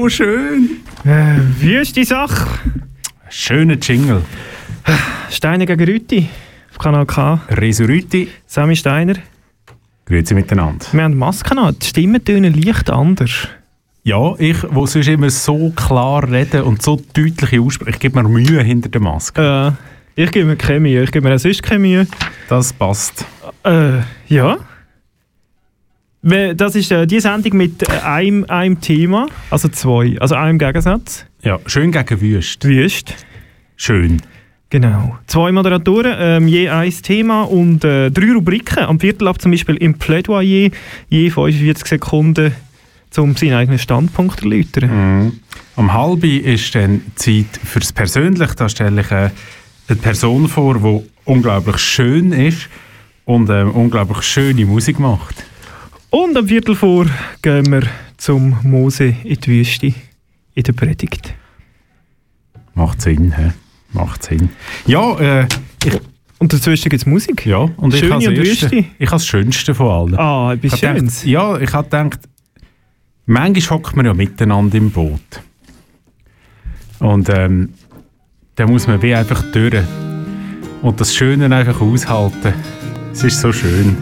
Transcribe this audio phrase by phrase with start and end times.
[0.00, 0.80] So schön.
[1.04, 2.48] Äh, wüste Sache.
[3.28, 4.22] Schöner Jingle.
[5.30, 6.26] Steiner gegen Rüti.
[6.70, 7.42] Auf Kanal K.
[7.50, 8.28] Resuriti.
[8.46, 9.16] Sammy Steiner.
[10.06, 10.86] Grüezi miteinander.
[10.92, 11.76] Wir haben Masken an.
[11.82, 13.48] Die Stimmen tönen leicht anders.
[14.02, 18.26] Ja, ich, wo sonst immer so klar reden und so deutliche aussprechen, ich gebe mir
[18.26, 19.76] Mühe hinter der Maske.
[20.16, 21.02] Äh, ich gebe mir keine Mühe.
[21.02, 22.06] Ich gebe mir auch sonst keine Mühe.
[22.48, 23.26] Das passt.
[23.64, 23.98] Äh,
[24.28, 24.56] ja.
[26.22, 31.24] Das ist äh, die Sendung mit äh, einem, einem Thema, also zwei, also einem Gegensatz.
[31.42, 32.62] Ja, schön gegen Wüst.
[32.64, 33.14] Wüst.
[33.76, 34.20] Schön.
[34.68, 35.18] Genau.
[35.26, 38.84] Zwei Moderatoren, ähm, je ein Thema und äh, drei Rubriken.
[38.84, 40.70] Am Viertel ab zum Beispiel im Plädoyer,
[41.08, 42.52] je 45 Sekunden,
[43.16, 45.24] um seinen eigenen Standpunkt zu erläutern.
[45.24, 45.32] Mhm.
[45.76, 48.54] Am halbi ist dann Zeit fürs Persönliche.
[48.54, 49.30] Da stelle ich äh,
[49.88, 52.68] eine Person vor, die unglaublich schön ist
[53.24, 55.49] und ähm, unglaublich schöne Musik macht.
[56.10, 57.06] Und am Viertel vor
[57.42, 57.82] gehen wir
[58.16, 59.94] zum Mose in die Wüste,
[60.54, 61.34] in der Predigt.
[62.74, 63.52] Macht Sinn, hä?
[63.92, 64.50] Macht Sinn.
[64.86, 65.46] Ja, äh,
[65.84, 66.00] ich,
[66.38, 67.46] Und dazwischen gibt es Musik.
[67.46, 68.84] ja und ich Schöne.
[68.98, 70.18] Ich habe das Schönste von allen.
[70.18, 71.20] Ah, etwas Schönes.
[71.20, 72.20] gedacht, ja, ich habe gedacht,
[73.26, 75.42] manchmal hockt man ja miteinander im Boot.
[76.98, 77.74] Und ähm,
[78.56, 79.84] da muss man wie einfach durch.
[80.82, 82.52] Und das Schöne einfach aushalten.
[83.12, 83.96] Es ist so schön.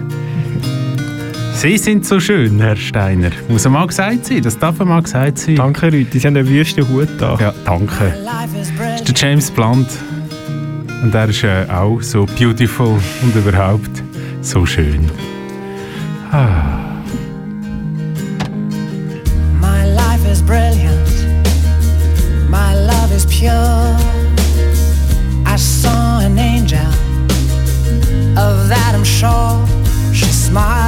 [1.60, 3.30] Sie sind so schön, Herr Steiner.
[3.48, 5.56] Muss er mal gesagt sein, das darf mal gesagt sein.
[5.56, 6.16] Danke, Leute.
[6.16, 7.36] Sie haben einen wüsten Hut da.
[7.40, 8.14] Ja, danke.
[8.24, 9.88] Das ist der James Blunt.
[11.02, 13.90] Und er ist äh, auch so beautiful und überhaupt
[14.40, 15.10] so schön.
[16.30, 16.94] Ah.
[19.60, 21.08] My life is brilliant.
[22.48, 23.96] My love is pure.
[25.44, 26.78] I saw an angel.
[28.36, 29.58] Of that I'm sure.
[30.12, 30.87] She smiled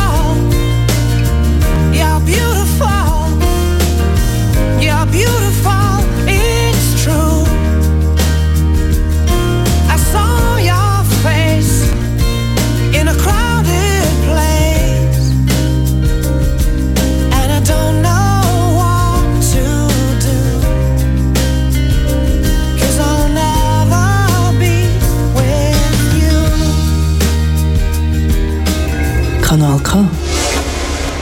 [29.51, 30.07] Kanal K.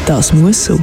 [0.06, 0.80] Das muss so.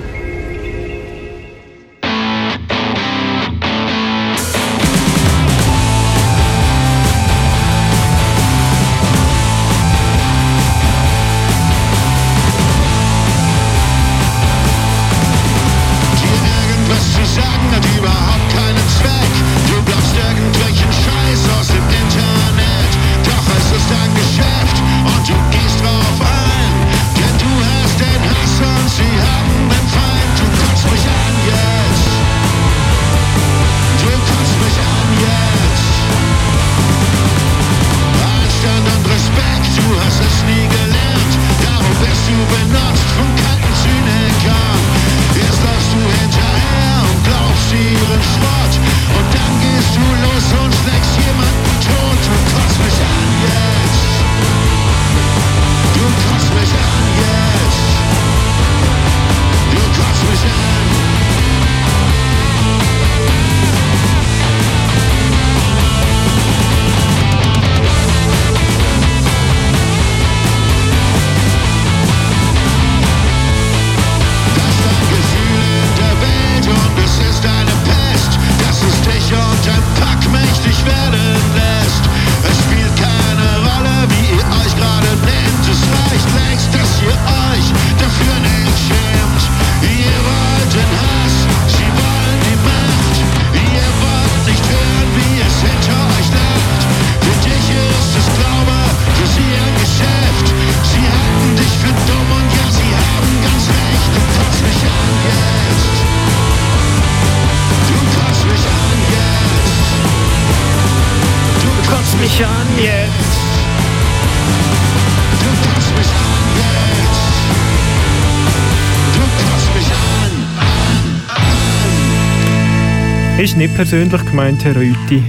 [123.56, 125.22] Ist nicht persönlich gemeint, Herr Rüti.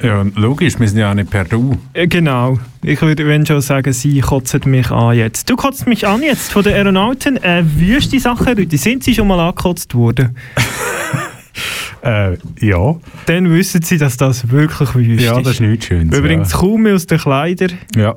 [0.00, 1.76] Ja, logisch, wir sind ja auch nicht per Du.
[1.92, 2.60] Äh, Genau.
[2.84, 5.50] Ich würde wenn schon sagen, Sie kotzen mich an jetzt.
[5.50, 7.36] Du kotzt mich an jetzt von den Aeronauten.
[7.42, 8.76] Äh, wüste Sache, Rüti.
[8.76, 10.36] Sind Sie schon mal angekotzt worden?
[12.02, 12.94] Äh, ja.
[13.26, 15.46] Dann wissen Sie, dass das wirklich wüst Ja, ist.
[15.46, 16.16] das ist nichts Schönes.
[16.16, 17.72] Übrigens kaum mehr aus den Kleidern.
[17.96, 18.02] Ja.
[18.02, 18.14] ja.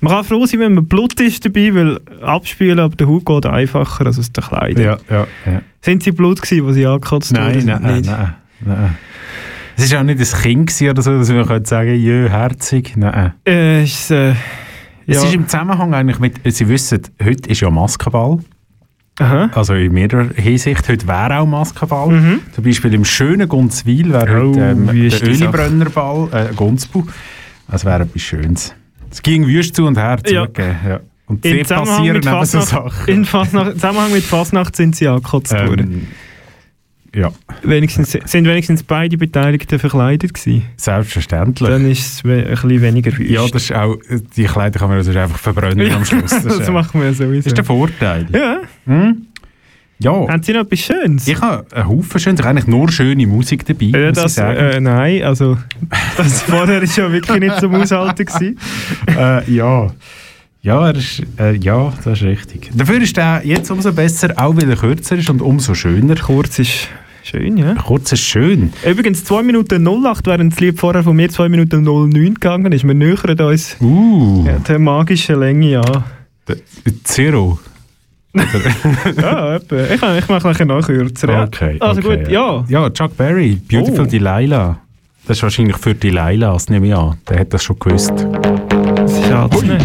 [0.00, 3.46] Man kann froh sein, wenn man Blut ist dabei, weil abspülen ab der Haut geht
[3.46, 4.84] einfacher als aus den Kleidern.
[4.84, 5.62] Ja, ja, ja.
[5.80, 7.64] Sind Sie Blut gewesen, wo Sie angekotzt wurden?
[7.64, 8.34] nein, nein, nein,
[8.64, 8.96] nein.
[9.76, 12.94] Es war auch nicht ein Kind oder so, dass man könnte sagen jö, herzig.
[12.96, 13.34] Nein.
[13.46, 14.34] Äh, ist, äh, ja.
[15.06, 18.38] Es ist im Zusammenhang eigentlich mit, Sie wissen, heute ist ja Maskenball.
[19.20, 19.50] Aha.
[19.54, 20.88] Also in mehrerer Hinsicht.
[20.88, 22.08] Heute wäre auch Maskenball.
[22.10, 22.40] Mhm.
[22.52, 25.22] Zum Beispiel im schönen Gunzwil wäre Oh, heute ähm, der?
[25.22, 27.04] Ölibrennerball, äh, Gunzbu.
[27.68, 28.74] Das wäre etwas Schönes.
[29.10, 30.46] Es ging wüst zu und her Ja.
[30.46, 30.76] zugegeben.
[30.88, 31.00] Ja.
[31.26, 33.08] Und sehr passieren eben so Sachen.
[33.14, 36.08] in Fasnacht, Zusammenhang mit Fasnacht sind Sie angekotzt worden.
[37.14, 37.32] Ja,
[37.62, 40.62] Wenigstens, sind wenigstens beide Beteiligten verkleidet gewesen.
[40.76, 41.68] selbstverständlich.
[41.68, 43.30] Dann ist es ein bisschen weniger wüst.
[43.30, 43.96] ja, das ist auch,
[44.36, 46.30] die Kleider kann man also einfach verbrennen am Schluss.
[46.30, 47.46] Das, das ist, äh, machen wir das sowieso.
[47.48, 48.26] ist der Vorteil.
[48.32, 48.58] ja.
[48.86, 49.24] Hm?
[50.00, 51.26] Ja, Haben Sie noch etwas Schönes?
[51.26, 55.24] ich habe einen Haufen schön, eigentlich nur schöne Musik dabei, Ja, ich das, äh, nein,
[55.24, 55.58] also
[56.16, 58.56] das vorher ist ja wirklich nicht zum Aushalten gewesen.
[59.08, 59.90] Äh, ja.
[60.62, 62.70] Ja, er ist, äh, ja, das ist richtig.
[62.74, 66.16] Dafür ist er jetzt umso besser, auch weil er kürzer ist und umso schöner.
[66.16, 66.88] Kurz ist
[67.22, 67.74] schön, ja.
[67.74, 68.72] Kurz ist schön.
[68.84, 72.84] Übrigens 2 Minuten 08, während das Lied vorher von mir 2 Minuten 09 gegangen ist.
[72.86, 75.80] Wir nähern uns Uh, ja, der magischen Länge
[76.48, 76.56] der-
[77.04, 77.58] Zero.
[79.16, 79.76] Ja, etwa.
[79.84, 81.28] Ich, ich mache nachher noch kürzer.
[81.30, 81.44] Ja.
[81.44, 81.76] Okay.
[81.80, 82.64] Also okay, gut, ja.
[82.68, 84.06] Ja, Chuck Berry, Beautiful Oh.
[84.06, 84.78] Delilah.
[85.26, 87.16] Das ist wahrscheinlich für Delilah, das nehme ich an.
[87.28, 88.12] Der hat das schon gewusst.
[89.28, 89.78] Schade.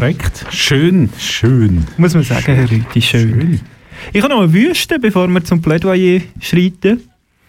[0.00, 0.44] Korrekt.
[0.50, 1.86] Schön, schön.
[1.96, 3.60] muss man sagen, Herr Rüti, schön.
[4.12, 7.00] Ich habe noch eine Wüste, bevor wir zum Plädoyer schreiten.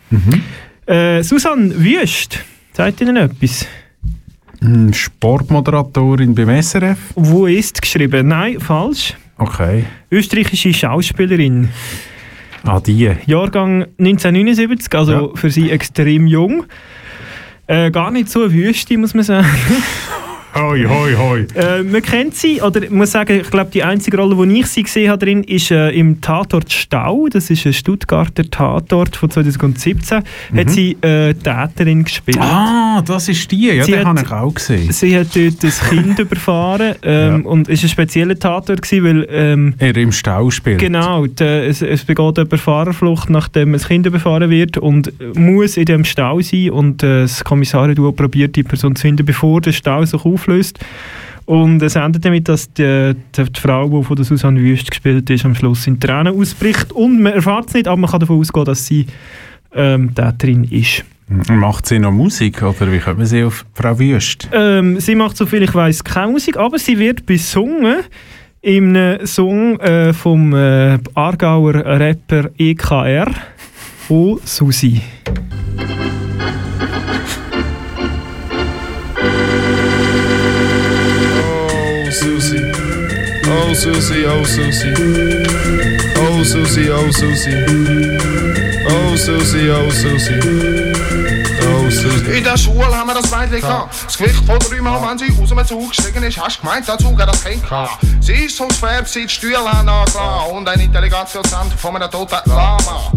[0.10, 0.42] Mhm.
[0.86, 2.39] Äh, Susanne Wüst,
[2.72, 3.68] sagt Ihnen etwas?
[4.62, 6.98] Hm, Sportmoderatorin beim SRF.
[7.16, 8.30] Wo ist geschrieben?
[8.30, 9.13] Nein, falsch.
[9.38, 9.84] Okay.
[10.10, 11.68] Österreichische Schauspielerin.
[12.63, 13.12] Ah, die.
[13.25, 15.30] Jahrgang 1979, also Ja.
[15.36, 16.63] für sie extrem jung.
[17.70, 19.46] Äh, gar nicht so eine Wüste, muss man sagen.
[20.58, 21.48] Hoi, hoi, hoi.
[21.56, 24.68] Äh, man kennt sie, oder ich muss sagen, ich glaube, die einzige Rolle, die ich
[24.68, 27.28] sie gesehen habe drin, ist äh, im Tatort Stau.
[27.30, 30.24] Das ist ein Stuttgarter Tatort von 2017.
[30.56, 32.40] Hat sie äh, Täterin gespielt.
[32.40, 33.68] Ah, das ist die.
[33.68, 34.92] Ja, Sie den habe ich auch gesehen.
[34.92, 39.28] Sie hat dort ein Kind überfahren ähm, und es war ein spezieller Tatort, gewesen, weil
[39.30, 40.80] ähm, Er im Stau spielt.
[40.80, 45.86] Genau, der, es, es begeht jemand Fahrerflucht, nachdem ein Kind überfahren wird und muss in
[45.86, 50.04] dem Stau sein und äh, das Kommissariat probiert, die Person zu finden, bevor der Stau
[50.04, 50.47] sich auflöst.
[51.46, 55.30] Und es endet damit, dass die, die, die Frau, die von der Susanne Wüst gespielt
[55.30, 56.92] ist, am Schluss in Tränen ausbricht.
[56.92, 59.06] Und man erfahrt es nicht, aber man kann davon ausgehen, dass sie
[59.74, 61.06] ähm, Täterin ist.
[61.50, 64.50] Macht sie noch Musik oder wie kommt man sie auf Frau Wüst?
[64.51, 68.04] Ähm, sie macht, soviel ich weiß, keine Musik, aber sie wird besungen
[68.62, 73.32] in einem Song äh, vom äh, Aargauer Rapper EKR
[74.10, 75.01] «Oh Susi».
[83.58, 84.94] Oh Susie, oh Susie,
[86.18, 87.58] oh Susie, oh Susie,
[88.90, 90.94] oh Susie, oh Susie,
[91.62, 92.38] oh Susie.
[92.38, 93.94] In der Schule haben wir das Mädchen gehabt.
[94.06, 96.88] Das Gewicht von drei Mal, wenn sie aus dem Zug gestiegen ist, hast du gemeint,
[96.88, 97.98] der Zug hat das Kind gehabt.
[98.22, 100.22] Sie ist so schwer, sie die Stühle angelassen
[100.52, 103.12] und ein Intelligenzprozent von einem toten Lama.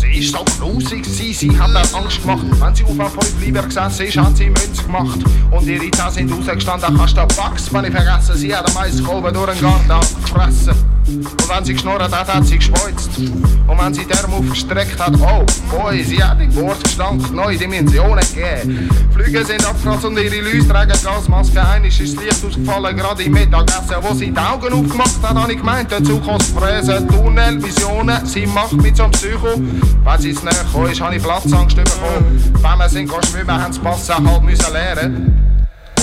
[0.00, 2.44] Sie ist so grusig, sie, sie hat mir Angst gemacht.
[2.50, 5.18] Wenn sie auf fünf lieber gesessen ist, hat sie Münze gemacht.
[5.50, 8.36] Und ihre Zähne sind rausgestanden, kannst du den Bugs wenn ich vergessen.
[8.36, 10.74] Sie hat den Maiskolben durch den Garten gefressen.
[11.08, 13.10] Und wenn sie geschnurrt hat, hat sie gespeuzt.
[13.18, 18.24] Und wenn sie die Arme aufgestreckt hat, oh boy, sie hat den Geburtsgestank neue Dimensionen
[18.34, 18.90] gegeben.
[19.14, 21.66] Flüge sind abgekratzt und ihre Läuse tragen Gasmaske.
[21.66, 23.96] Eines ist das Licht ausgefallen, gerade im Mittagessen.
[24.02, 28.26] Wo sie die Augen aufgemacht hat, habe ich gemeint, der Zug kostet Fräsen, Tunnel, Visionen.
[28.26, 29.60] Sie macht mit so einem Psycho.
[30.04, 32.52] Wenn sie zu näher gekommen ist, habe ich Platzangst bekommen.
[32.54, 35.48] Wenn wir sind schwimmen, haben sie Passen halt müssen lernen.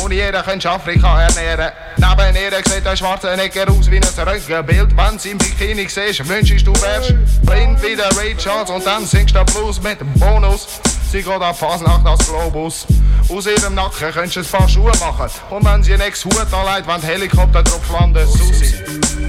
[0.04, 1.72] Ohne jeder könntest Afrika ernähren.
[1.98, 4.96] Neben ihr sieht der Schwarzenegger aus wie ein Röntgenbild.
[4.96, 9.06] Wenn sie im Bikini siehst, wünschst du wärst blind wie der Ray Charles und dann
[9.06, 10.68] singst du Blues mit dem Bonus.
[11.12, 12.86] Sie geht auf Fasnacht als Globus.
[13.30, 15.30] Aus ihrem Nacken könntest du ein paar Schuhe machen.
[15.50, 18.76] Und wenn sie einen Ex-Hut anlegt, wenn der Helikopter drauf landet, Susi.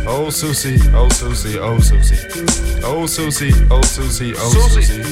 [0.08, 2.16] Oh Susie, oh Susie, oh Susie.
[2.84, 5.02] Oh Susie, oh Susie, oh Susie.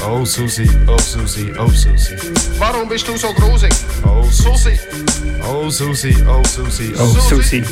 [0.00, 2.16] Oh Susie, oh Susie, oh Susie.
[2.58, 3.72] Waarom bist du so grusig?
[4.04, 4.78] Oh Susie.
[5.42, 7.62] Oh Susie, oh Susie, oh Susie.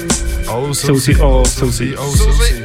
[0.48, 2.64] Oh Susie, oh Susie, oh Susie.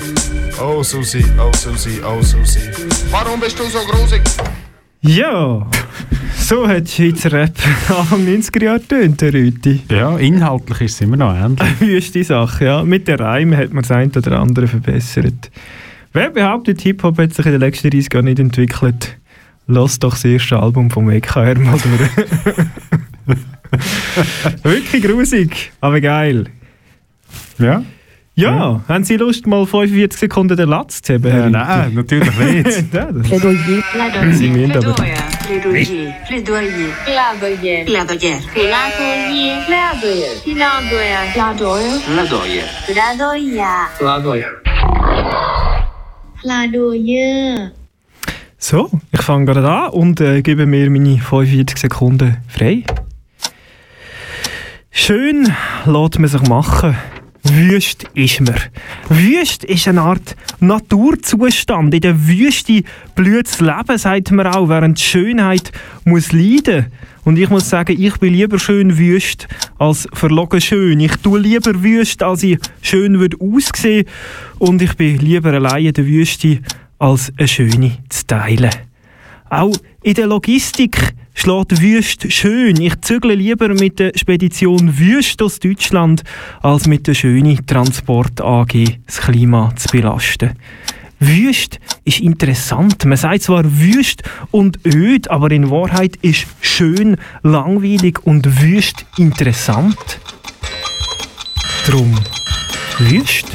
[0.60, 2.70] Oh Susie, oh Susie, oh Susie.
[3.12, 4.22] Waarom bist du so grusig?
[5.04, 5.68] Ja,
[6.38, 7.56] so hat Schweizer Rap
[7.90, 9.80] Anfang 90er Jahre getönt, der Rüti.
[9.90, 11.60] Ja, inhaltlich ist es immer noch ähnlich.
[11.80, 12.84] Wüste Sache, ja.
[12.84, 15.50] Mit den Reimen hat man das eine oder andere verbessert.
[16.14, 19.18] Wer behauptet, Hip-Hop hat sich in den letzten 30 Jahren nicht entwickelt?
[19.66, 23.38] Lass doch das erste Album vom EKR mal durch.
[24.64, 26.46] Wirklich grusig, aber geil.
[27.58, 27.84] Ja?
[28.34, 31.30] Ja, haben Sie Lust, mal 45 Sekunden den Latz zu haben?
[31.30, 32.94] Herr nein, natürlich nicht.
[32.94, 34.34] ja, das Plädoyer.
[34.34, 34.94] Sie müssen aber...
[34.94, 35.16] Plaidoyer.
[36.28, 36.70] Plaidoyer.
[37.06, 37.84] Plaidoyer.
[37.86, 37.86] Plaidoyer.
[37.86, 38.66] Plaidoyer.
[42.06, 42.64] Plaidoyer.
[42.88, 43.88] Plaidoyer.
[43.98, 44.48] Plaidoyer.
[46.42, 47.72] Plaidoyer.
[48.58, 52.84] So, ich fange gerade an und äh, gebe mir meine 45 Sekunden frei.
[54.92, 55.54] Schön
[55.86, 56.96] lässt man sich machen.
[57.44, 58.56] Wüst ist man.
[59.10, 61.94] Wüst ist eine Art Naturzustand.
[61.94, 62.84] In der Wüste
[63.16, 65.72] blüht das Leben, sagt man auch, während die Schönheit
[66.06, 66.88] muss leiden.
[67.24, 71.00] Und ich muss sagen, ich bin lieber schön wüst als verlogen schön.
[71.00, 74.06] Ich tue lieber wüst, als ich schön würde aussehen.
[74.60, 76.60] Und ich bin lieber allein in der Wüste,
[76.98, 78.72] als eine schöne zu teilen.
[79.50, 82.80] Auch in der Logistik schlägt Wüst schön.
[82.82, 86.24] Ich zügle lieber mit der Spedition Wüst aus Deutschland,
[86.62, 90.52] als mit der schönen Transport AG das Klima zu belasten.
[91.20, 93.06] Wüst ist interessant.
[93.06, 100.20] Man sagt zwar wüst und öd, aber in Wahrheit ist schön, langweilig und wüst interessant.
[101.86, 102.16] Drum
[102.98, 103.46] wüst.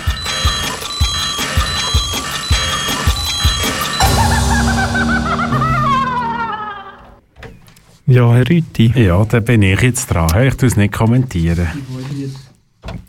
[8.09, 8.93] Ja, Herr Rüthi.
[8.95, 10.31] Ja, da bin ich jetzt dran.
[10.41, 11.67] Ich tue es nicht kommentieren.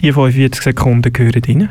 [0.01, 1.69] Die 45 Sekunden gehören Ihnen.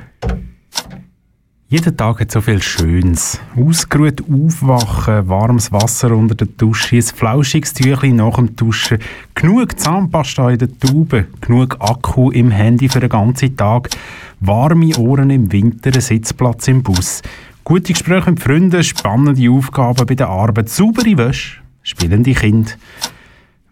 [1.69, 3.41] Jeder Tag hat so viel Schönes.
[3.57, 8.99] Ausgeruht aufwachen, warmes Wasser unter der Dusche, ein flauschiges Tüchlein nach dem Duschen,
[9.35, 13.91] genug Zahnpasta in der Tube, genug Akku im Handy für den ganzen Tag,
[14.39, 17.23] warme Ohren im Winter, ein Sitzplatz im Bus,
[17.65, 22.71] gute Gespräche mit Freunden, spannende Aufgaben bei der Arbeit, saubere Wäsche, spielende Kinder.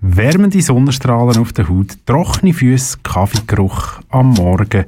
[0.06, 4.84] Wärmende Sonnenstrahlen auf der Haut, trockene Füße, Kaffeegeruch am Morgen,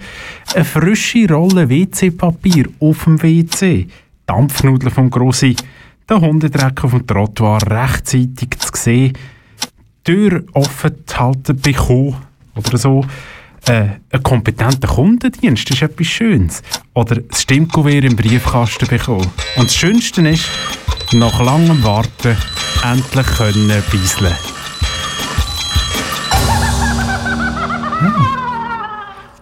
[0.55, 3.89] eine frische Rolle WC-Papier auf dem WC,
[4.27, 5.57] Dampfnudeln vom Grossi,
[6.07, 9.15] der Hundedreck auf dem Trottoir rechtzeitig zu sehen,
[10.05, 12.17] Tür offen zu halten bekommen
[12.55, 13.03] oder so.
[13.67, 16.63] Äh, ein kompetenter Kundendienst ist etwas Schönes.
[16.93, 19.31] Oder das Stimmkuvert im Briefkasten bekommen.
[19.57, 20.51] Und das Schönste ist,
[21.13, 22.37] nach langem Warten
[22.85, 24.56] endlich können beiseln.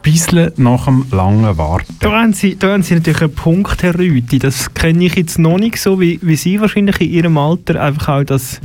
[0.04, 1.96] Beiseln nach dem langen Warten.
[2.00, 4.38] Da haben, Sie, da haben Sie natürlich einen Punkt, Herr Rüthi.
[4.38, 8.08] Das kenne ich jetzt noch nicht so, wie, wie Sie wahrscheinlich in Ihrem Alter einfach
[8.20, 8.61] auch das,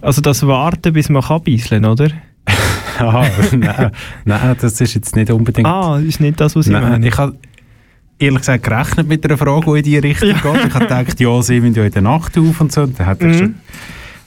[0.00, 2.08] also das Warten, bis man kann beiseln, oder?
[3.02, 3.92] Ah, nein,
[4.26, 5.66] nein, das ist jetzt nicht unbedingt...
[5.66, 7.02] Ah, ist nicht das, was Sie nein, meinen?
[7.02, 7.34] ich habe
[8.18, 10.66] ehrlich gesagt gerechnet mit einer Frage, die in diese Richtung geht.
[10.68, 12.82] Ich habe gedacht, ja, sie sind ja in der Nacht auf und so.
[12.82, 13.38] Und dann hätte ich Mhm.
[13.38, 13.54] schon,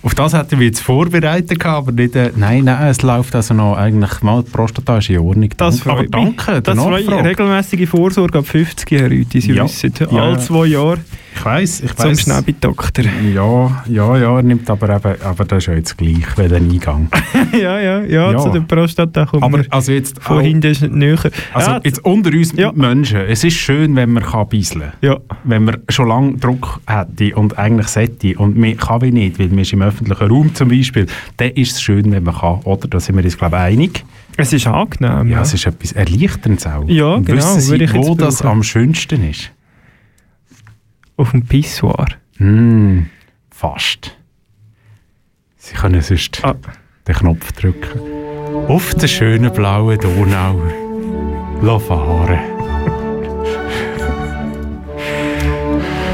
[0.03, 2.15] auf das hätten wir jetzt vorbereitet aber nicht...
[2.15, 5.49] Äh, nein, nein, es läuft also noch eigentlich mal, die Prostata ist in Ordnung.
[5.57, 5.91] Das Danke.
[5.91, 6.75] aber danke, Das.
[6.75, 7.23] Nachfrage.
[7.23, 9.63] Regelmäßige Vorsorge ab 50, Herr Rüthi, Sie Ja.
[9.63, 9.93] wissen.
[9.99, 10.07] Ja.
[10.23, 10.97] Alle zwei Jahre
[11.35, 12.21] Ich weiss, ich zum weiss.
[12.21, 13.05] Schnäbi-Doktor.
[13.33, 16.57] Ja, ja, ja, er nimmt aber eben, aber das ist ja jetzt gleich wie der
[16.57, 17.09] Eingang.
[17.53, 18.37] ja, ja, ja, Ja.
[18.37, 21.17] zu der Prostata kommen aber also jetzt von auch- hinten ist näher.
[21.53, 22.71] Also ja, jetzt unter uns Ja.
[22.73, 24.91] Menschen, es ist schön, wenn man kann kann.
[25.01, 25.17] ja.
[25.43, 29.47] Wenn man schon lange Druck hätte und eigentlich sollte und man kann wie nicht, weil
[29.49, 32.87] man ist im öffentlichen Raum zum Beispiel, dann ist es schön, wenn man kann, oder?
[32.87, 34.05] Da sind wir uns, glaube ich, einig.
[34.35, 35.29] Es ist angenehm.
[35.29, 36.83] Ja, es ist etwas Erleichterndes auch.
[36.87, 39.51] Ja, genau, Wissen Sie, wo das am schönsten ist?
[41.17, 42.07] Auf dem Pissoir.
[42.37, 43.07] Hm,
[43.51, 44.17] fast.
[45.57, 46.55] Sie können sonst Ah.
[47.07, 47.99] den Knopf drücken.
[48.67, 50.61] Auf der schönen blauen Donau.
[51.61, 52.39] Lass fahren.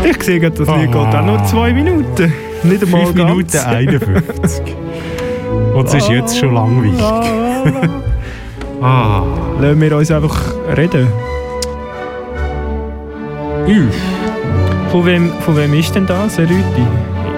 [0.03, 2.34] Ich sehe das Lied geht auch noch zwei Minuten.
[2.63, 3.29] Nicht einmal 5 ganz.
[3.29, 4.75] Minuten 51.
[5.74, 7.89] Und es ist jetzt schon langweilig.
[8.82, 9.24] Ah.
[9.60, 11.06] Lassen wir uns einfach reden.
[13.68, 13.94] Üff.
[14.91, 16.86] Von wem, von wem ist denn das, Herr Rüthi?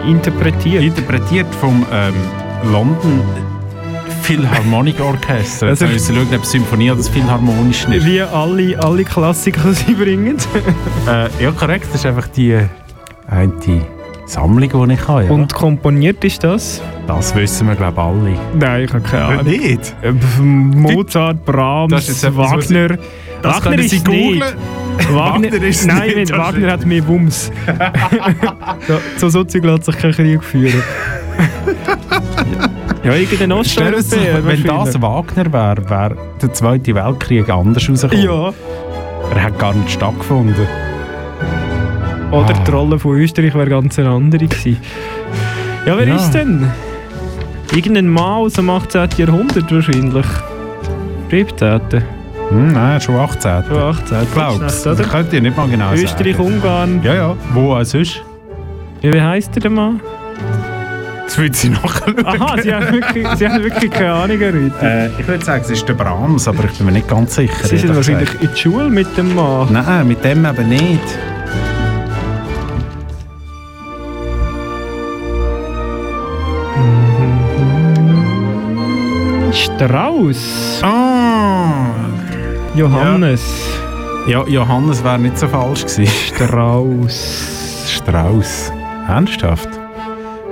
[0.08, 0.84] Interpretiert?
[0.84, 2.14] Interpretiert vom ähm,
[2.72, 3.22] London
[4.22, 5.68] Philharmonic Orchester.
[5.70, 8.06] Jetzt Also- müssen wir schauen, ob Symphonie oder das Philharmonische ist.
[8.06, 10.38] Wie alle, alle Klassiker, die sie bringen.
[11.08, 11.88] Äh, ja, korrekt.
[11.90, 12.58] Das ist einfach die
[13.28, 13.52] eine
[14.28, 15.26] Sammlung, die ich habe.
[15.26, 15.32] Ja.
[15.32, 16.82] Und komponiert ist das?
[17.08, 18.38] das wissen wir, glaube ich, alle.
[18.58, 19.46] Nein, ich habe keine Ahnung.
[19.46, 19.96] nicht?
[20.02, 22.98] Äh, Mozart, Brahms, Das etwas, was Wagner.
[23.42, 24.44] Das Wagner ist Sie nicht.
[25.10, 27.52] Wagner, Wagner ist Nein, nicht, nicht, Wagner hat mehr Wumms.
[29.18, 30.82] so, so Zeug lässt sich kein Krieg führen.
[33.04, 34.46] ja, irgendein Osteuropäer.
[34.46, 35.02] wenn das.
[35.02, 38.24] Wagner wäre, wäre der Zweite Weltkrieg anders rausgekommen.
[38.26, 38.54] Ja.
[39.36, 40.68] Er hat gar nicht stattgefunden.
[42.32, 42.64] Oder Ah.
[42.66, 44.78] die Rolle von Österreich wäre ganz eine andere gewesen.
[45.86, 46.16] Ja, wer Ja.
[46.16, 46.68] ist denn?
[47.74, 49.10] Irgendein Mann aus dem 18.
[49.18, 50.26] Jahrhundert wahrscheinlich.
[51.30, 51.82] 17.
[52.52, 53.64] Hm, nein, schon 18.
[53.68, 54.18] Schon 18.
[54.34, 55.04] Glaubst Das oder?
[55.08, 56.54] könnt ihr nicht mal genau Österreich, sagen.
[56.54, 57.02] Ungarn.
[57.04, 57.36] Ja, ja.
[57.54, 58.22] Wo auch sonst?
[59.02, 60.02] Ja, wie heisst der, der Mann?
[61.26, 62.26] Das will sie nachschauen.
[62.26, 64.86] Aha, Sie haben wirklich, Sie haben wirklich keine Ahnung, Rüthi.
[64.86, 67.66] Äh, ich würde sagen, es ist der Brahms, aber ich bin mir nicht ganz sicher.
[67.68, 68.44] Sie sind wahrscheinlich gesagt.
[68.44, 69.70] in die Schule mit dem Mann.
[69.72, 71.00] Nein, mit dem eben nicht.
[79.52, 80.80] Strauss.
[80.84, 81.11] Ah!
[82.76, 83.42] Johannes.
[84.28, 86.08] Ja, Johannes wäre nicht so falsch gewesen.
[86.36, 87.88] Strauss.
[87.88, 88.72] Strauss.
[89.08, 89.70] Ernsthaft?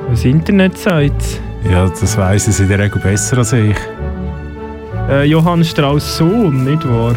[0.09, 1.41] Was Internet sagt.
[1.71, 3.75] Ja, das weiss sie in der Regel besser als ich.
[5.09, 7.15] Äh, Johann Strauss Sohn, nicht wahr?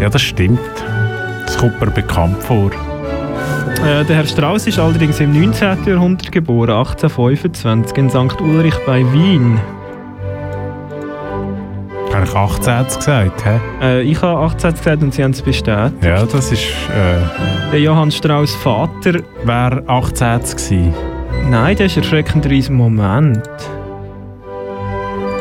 [0.00, 0.60] Ja, das stimmt.
[1.44, 2.70] Das kommt mir bekannt vor.
[3.84, 5.84] Äh, der Herr Strauss ist allerdings im 19.
[5.84, 8.40] Jahrhundert geboren, 1825 in St.
[8.40, 9.60] Ulrich bei Wien.
[12.16, 13.60] Habe ich 18 gesagt, hä?
[13.82, 16.02] Äh, ich habe 18 gesagt und Sie haben es bestätigt.
[16.02, 16.62] Ja, das ist...
[16.64, 20.94] Äh, Der Johann Strauss Vater, wäre 18 gewesen.
[21.50, 23.42] nein, der ist erschreckenderweise Moment.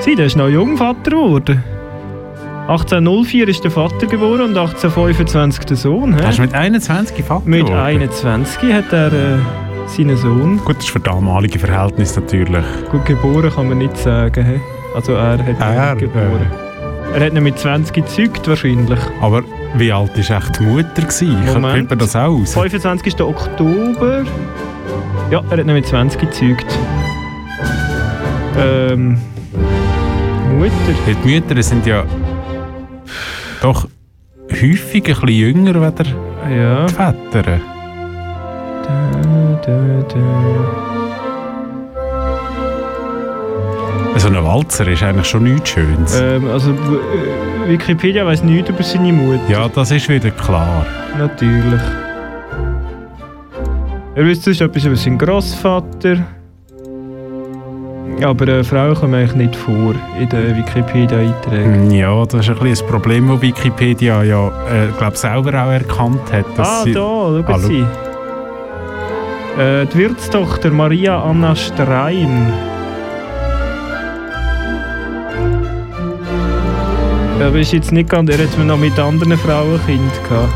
[0.02, 1.64] Sie, der ist noch Jungvater geworden.
[2.68, 6.14] 1804 ist der Vater geboren und 1825 der Sohn.
[6.16, 6.48] Hast du Hä?
[6.48, 7.80] mit 21 Vater Mit geworden?
[7.80, 9.38] 21 hat er äh,
[9.88, 10.60] seinen Sohn.
[10.66, 12.66] Gut, das ist für damalige Verhältnisse natürlich.
[12.92, 14.44] Gut geboren kann man nicht sagen.
[14.46, 14.60] Hä?
[14.96, 16.48] Also er hat Er, geboren.
[17.14, 19.00] Er hat ihn mit 20 gezeugt wahrscheinlich.
[19.22, 19.44] Aber
[19.76, 21.02] wie alt war echt die Mutter?
[21.02, 21.62] Gewesen?
[21.64, 22.54] Kriegt man das aus?
[22.54, 23.22] 25.
[23.22, 24.24] Oktober.
[25.32, 26.66] Ja, er hat ihn mit 20 gezeugt.
[28.58, 29.18] Ähm.
[30.58, 30.72] Mutter.
[31.08, 32.04] Ja, Die Mütter sind ja
[33.62, 33.88] doch
[34.52, 36.88] häufig ein bisschen jünger als die Ja.
[36.88, 37.60] Väter.
[38.84, 41.05] Da, da, da.
[44.18, 46.20] So ein Walzer ist eigentlich schon nichts Schönes.
[46.20, 49.42] Ähm, also äh, Wikipedia weiß nichts über seine Mutter.
[49.50, 50.86] Ja, das ist wieder klar.
[51.18, 51.82] Natürlich.
[54.16, 56.18] Er wisst sonst etwas über seinen Großvater.
[58.24, 61.92] Aber äh, Frauen kommen eigentlich nicht vor in den Wikipedia-Einträgen.
[61.92, 66.32] Ja, das ist ein bisschen das Problem, das Wikipedia ja, äh, glaub, selber auch erkannt
[66.32, 66.46] hat.
[66.56, 67.60] dass Ah, sie- da, schauen Ah.
[67.60, 67.86] Sie.
[69.62, 72.54] Äh, die Wirtstochter Maria Anna Streim.
[77.46, 80.54] Aber ist jetzt nicht ganz, er hat noch mit anderen Frauen Kind gehabt.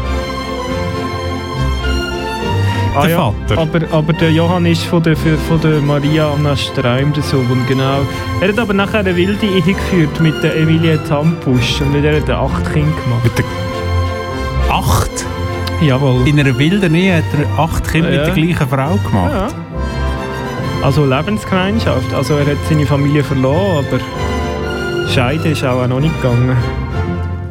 [2.95, 3.61] Ah, Der ja, Vater.
[3.61, 7.99] Aber, aber der Johann ist von der, von der Maria Anna Streim der Sohn, genau.
[8.41, 12.17] Er hat aber nachher eine wilde Ehe geführt mit der Emilie Tampusch und mit der
[12.19, 13.23] hat er acht Kinder gemacht.
[13.23, 13.45] Mit der
[14.73, 15.25] acht?
[15.81, 16.27] Jawohl.
[16.27, 18.17] In einer wilden Ehe hat er acht Kinder Ja.
[18.27, 19.31] mit der gleichen Frau gemacht.
[19.33, 19.47] Ja.
[20.83, 22.13] Also Lebensgemeinschaft.
[22.13, 23.99] Also er hat seine Familie verloren, aber
[25.09, 26.55] scheiden ist auch noch nicht gegangen.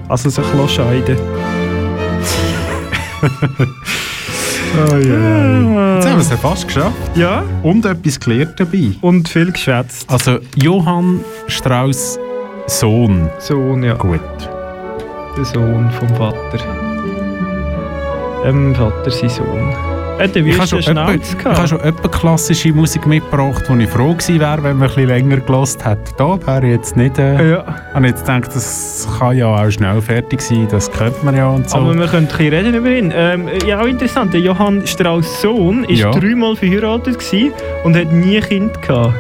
[0.09, 1.18] Also sich scheiden.
[4.77, 5.94] Oh, ja.
[5.94, 7.16] Jetzt haben wir es ja fast geschafft.
[7.16, 7.42] Ja.
[7.62, 8.92] Und etwas gelernt dabei.
[9.01, 10.09] Und viel geschwätzt.
[10.09, 12.18] Also Johann Strauss
[12.66, 13.31] Sohn.
[13.38, 13.94] Sohn, ja.
[13.94, 14.21] Gut.
[15.37, 16.59] Der Sohn vom Vater.
[18.44, 19.75] Ähm, Vater sein Sohn.
[20.19, 20.95] Er hat eine Ich habe schon,
[21.39, 21.69] gehabt.
[21.69, 25.37] schon etwa klassische Musik mitgebracht, wo ich froh gewesen wäre, wenn man ein bisschen länger
[25.39, 26.13] gelost hätte.
[26.17, 27.19] Da wäre ich jetzt nicht...
[27.19, 27.65] Äh, Ja.
[27.97, 31.71] ich jetzt gedacht, das kann ja auch schnell fertig sein, das könnte man ja und
[31.71, 31.77] so.
[31.79, 33.13] Aber wir können ein bisschen reden über ihn.
[33.15, 34.33] Ähm, ja, auch interessant.
[34.35, 36.11] Der Johann Strauss Sohn war Ja.
[36.11, 37.53] dreimal verheiratet gewesen
[37.85, 39.15] und hat nie Kind gehabt.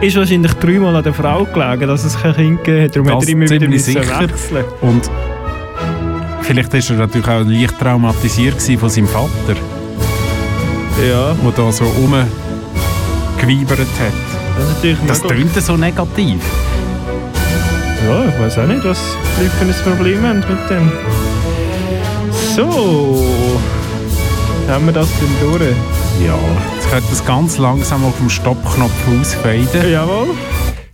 [0.00, 2.94] Ist wahrscheinlich dreimal an der Frau gelegen, dass es kein Kind gegeben hat.
[2.96, 4.00] Darum hat Das er immer wieder sicher.
[4.20, 4.64] wechseln.
[4.82, 5.10] Und
[6.42, 9.56] vielleicht war er natürlich auch leicht traumatisiert von seinem Vater,
[10.98, 13.86] Ja, der da so rumgewiebert hat.
[14.56, 16.40] das natürlich Das tönt so negativ.
[18.06, 18.98] Ja, ich weiß auch nicht, was
[19.38, 20.92] die Leute für ein Problem haben mit dem.
[22.54, 23.22] So.
[24.68, 25.74] Haben wir das denn durch?
[26.24, 26.38] Ja,
[26.74, 29.92] jetzt könnte das ganz langsam auf dem Stoppknopf ausfaden.
[29.92, 30.28] Jawohl.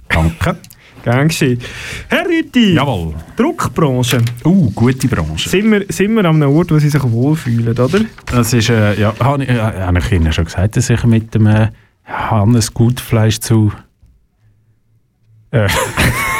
[0.09, 0.57] Danke.
[1.03, 1.59] Gern geschehen.
[2.09, 3.15] Herr Rüti, Jawohl.
[3.37, 4.23] Druckbranche.
[4.45, 5.49] Uh, gute Branche.
[5.49, 8.01] Sind wir, sind wir an einem Ort, wo sie sich wohlfühlen, oder?
[8.27, 11.35] Das ist, äh, ja, habe ich, äh, habe ich Ihnen schon gesagt, dass ich mit
[11.35, 11.69] dem äh,
[12.05, 13.73] Hannes Gutfleisch zu...
[15.51, 15.69] Äh,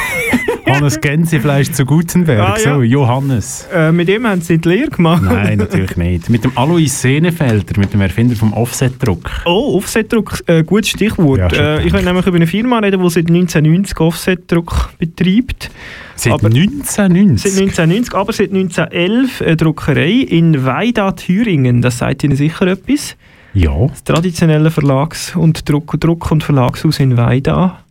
[0.73, 2.39] Hannes Gänsefleisch zu Gutenberg.
[2.39, 2.75] Ah, ja.
[2.75, 3.67] So, Johannes.
[3.73, 5.23] Äh, mit dem haben sie die Lehre gemacht.
[5.23, 6.29] Nein, natürlich nicht.
[6.29, 9.29] Mit dem Alois Senefelder, mit dem Erfinder vom Offsetdruck.
[9.45, 11.53] Oh, Offsetdruck, äh, gutes Stichwort.
[11.53, 15.69] Ja, äh, ich will nämlich über eine Firma reden, die seit 1990 Offsetdruck betreibt.
[16.15, 17.51] Seit Aber- 1990.
[17.51, 21.81] Seit 1990, aber seit 1911 eine Druckerei in Weida, Thüringen.
[21.81, 23.15] Das sagt Ihnen sicher etwas.
[23.53, 23.71] ja.
[23.87, 27.82] Das traditionelle Verlags- und Druck-, Druck und Verlagshaus in Weida,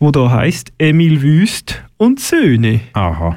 [0.00, 2.80] wo da heißt Emil Wüst und Söhne.
[2.94, 3.36] Aha.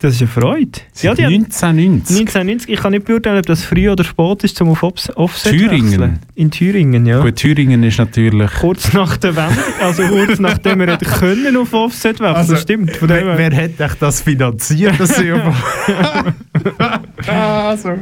[0.00, 0.80] Das ist eine Freude.
[1.02, 2.18] Haben 1990.
[2.18, 5.52] 1990, ich kann nicht beurteilen, ob das früh oder spät ist, zum auf Offs- Offset
[5.52, 5.92] Thüringen?
[5.92, 6.18] wechseln.
[6.34, 7.22] In Thüringen, ja.
[7.22, 8.50] Gut, Thüringen ist natürlich...
[8.50, 12.62] Kurz nach der Wende, also kurz nachdem wir hätten können auf Offset wechseln, Also, das
[12.62, 12.94] stimmt.
[12.96, 14.94] Von Wer hat euch das finanziert?
[14.98, 15.54] Das ja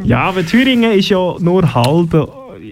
[0.04, 2.14] Ja, aber Thüringen ist ja nur halb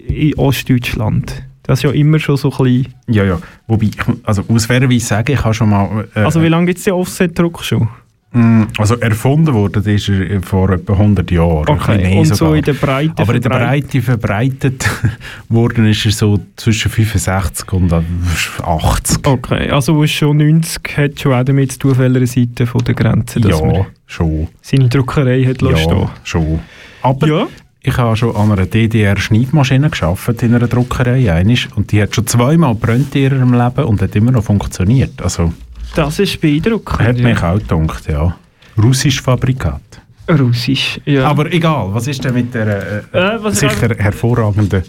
[0.09, 1.45] in Ostdeutschland.
[1.71, 2.95] Das ist ja immer schon so ein bisschen...
[3.09, 3.39] Ja, ja.
[3.69, 6.05] Wobei, ich, also aus fairerweise sagen, ich habe schon mal...
[6.17, 7.89] Äh, Also wie lange gibt es den Offset-Druck schon?
[8.33, 11.69] mh, also erfunden worden ist er vor etwa 100 Jahren.
[11.69, 14.89] ein bisschen mehr und so in der Breite Aber in der Breite verbreitet
[15.49, 19.27] worden ist er so zwischen 65 und 80.
[19.27, 22.67] Okay, also wo es schon 90 hat schon auch damit zu tun, auf welcher Seite
[22.67, 24.49] von der Grenze, dass Ja, schon.
[24.61, 26.61] seine Druckerei hat Ja, lassen schon.
[27.03, 27.47] Aber Ja,
[27.83, 32.27] ich habe schon an einer DDR-Schneidmaschine gearbeitet in einer Druckerei einisch, und die hat schon
[32.27, 35.21] zweimal gebrannt in ihrem Leben und hat immer noch funktioniert.
[35.23, 35.53] Also
[35.95, 37.01] das ist beeindruckend.
[37.01, 37.29] hat ja.
[37.29, 38.37] mich auch gedacht, ja.
[38.81, 39.81] Russisch Fabrikat.
[40.29, 41.27] Russisch, ja.
[41.27, 44.83] Aber egal, was ist denn mit der äh, Äh, ich sicher hervorragenden...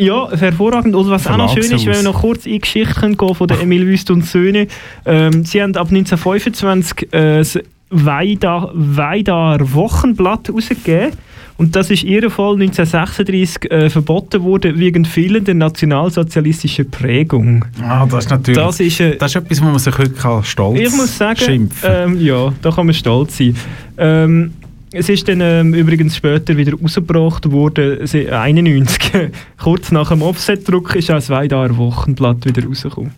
[0.00, 0.94] Ja, hervorragend.
[0.94, 3.34] Und was auch noch schön ist, wenn wir noch kurz in die Geschichte können gehen
[3.34, 4.68] von der Emil Wüst und Söhne.
[5.04, 7.58] Ähm, sie haben ab 1925 äh, das
[7.90, 11.14] Weida, Weidar Wochenblatt rausgegeben.
[11.58, 17.64] Und das ist ihr Fall 1936 äh, verboten worden wegen fehlender nationalsozialistischer Prägung.
[17.82, 18.58] Ah, das ist natürlich...
[18.60, 21.38] Das ist, äh, Das ist etwas, wo man sich heute kann stolz ich muss sagen,
[21.40, 23.56] schimpfen ähm, ja, da kann man stolz sein.
[23.98, 24.52] Ähm,
[24.92, 29.30] es ist dann ähm, übrigens später wieder rausgebracht worden, se- 91.
[29.58, 33.10] Kurz nach dem Offset-Druck ist auch das Weidaer Wochenblatt wieder rausgekommen.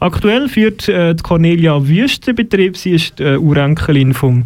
[0.00, 2.76] Aktuell führt äh, die Cornelia Wüst den Betrieb.
[2.76, 4.44] Sie ist äh, Urenkelin vom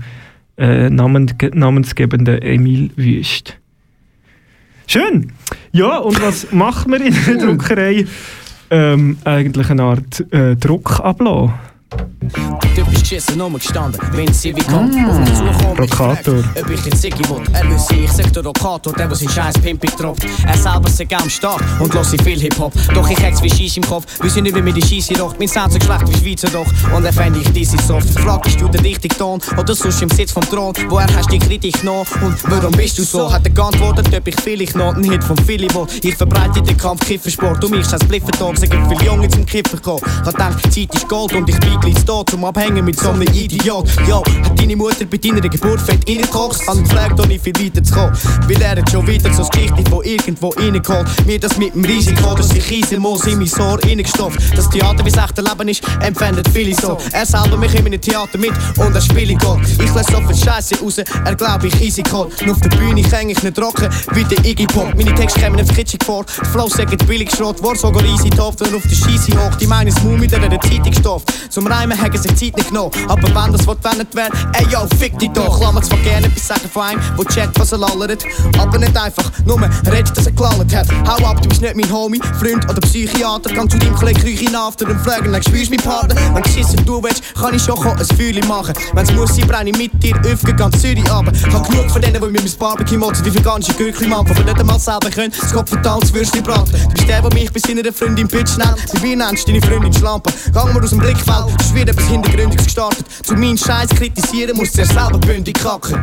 [0.57, 3.59] äh, Namen, namensgebenden Emil Wüst.
[4.87, 5.33] Schön!
[5.73, 8.07] Ja, und was macht man in der Druckerei?
[8.73, 11.53] ähm, eigentlich eine Art äh, Druck ablassen.
[12.75, 15.77] Du bist geschissen rumgestanden, wenn sie wie kommt, auf mich zukommt.
[15.77, 16.43] Prokator.
[16.59, 19.59] Ob ich den Ziggy will, er wüsste, ich sag der Rokator, der, der sein scheiß
[19.59, 20.25] Pimpig tropft.
[20.47, 22.73] Er selber sagt am Start und los viel Hip-Hop.
[22.95, 25.39] Doch ich hätt's wie Scheiss im Kopf, wüsste nicht, wie mir die Scheisse rocht.
[25.39, 28.09] Mein Sound so schlecht wie Schweizer doch, und er fänd ich diese soft.
[28.21, 30.73] Frag, bist du der richtige Ton, oder sonst im Sitz vom Thron?
[30.89, 33.31] Woher hast du die Kritik genommen, und warum bist du so?
[33.31, 35.87] Hat er geantwortet, ob ich vielleicht noch einen Hit von Philly will.
[36.03, 40.01] Ich verbreite den Kampf Kiffersport, um mich scheiß Bliffentag, sagen viele Junge zum Kiffer kommen.
[40.25, 43.23] Hab gedacht, Zeit ist Gold und ich bin gleich da, zum Abhängen mit so einem
[43.23, 43.89] Idiot.
[44.07, 46.69] Yo, hat deine Mutter bei deiner Geburt fett reingekocht?
[46.69, 48.17] An gefragt, auch nicht viel weiter zu kommen.
[48.49, 51.07] Weil er schon wieder so das Geschichte von irgendwo reingeholt.
[51.27, 54.39] Mir das mit dem Risiko, dass ich Kiesel muss in mein Ohr reingestopft.
[54.57, 56.97] Das Theater, wie es echte Leben ist, empfinden viele so.
[57.13, 59.61] Er selber mich in meinem Theater mit und er spiele Gott.
[59.67, 62.35] Ich lasse so viel Scheiße raus, er glaub ich easy cold.
[62.47, 64.95] Nur auf der Bühne kann ich nicht rocken, wie der Iggy Pop.
[64.95, 68.57] Meine Texte kommen aufs Kitschig vor, die Flow sagen billig Schrott, war sogar easy top,
[68.57, 69.55] dann auf der Scheisse hoch.
[69.57, 71.33] Die meinen Smooth mit der Zeitung stofft.
[71.51, 74.87] Zum Reimen haben sich Zeit nicht genommen, aber wenn das Wort wendet wäre, ey yo,
[74.99, 75.73] fick dich doch.
[75.73, 78.25] Mir zwar gerne etwas sagen von einem, wo checkt, was er lallert,
[78.59, 79.59] aber nicht einfach nur
[79.91, 80.87] redet, dass er gelallt hat.
[81.09, 83.55] Hau ab, du bist nicht mein Homie, Freund oder Psychiater.
[83.55, 86.15] Gang zu deinem Kollegen, ihn after und fragen, dann spürst meinen Partner.
[86.35, 88.75] Wenn geschissen du willst, kann ich schon ein Feuerchen machen.
[88.93, 91.33] Wenn's muss sein, brenne ich mit dir öfter ganz Zürich runter.
[91.53, 94.61] Hab genug von denen, die mir mein Barbecue motzen, die veganische Gürkli machen, die nicht
[94.61, 96.73] einmal selber können, das Kopf das Würstchen braten.
[96.73, 99.03] Du bist der, der mich bei seiner Freundin Bitch nennt.
[99.03, 100.31] Wie nennst du deine Freundin Schlampe?
[100.53, 103.07] Gang mal aus dem Blickfeld, es wird etwas Hintergründiges gestartet.
[103.23, 105.97] Zu meinen Scheiß kritisieren, musst du selber bündig kacken.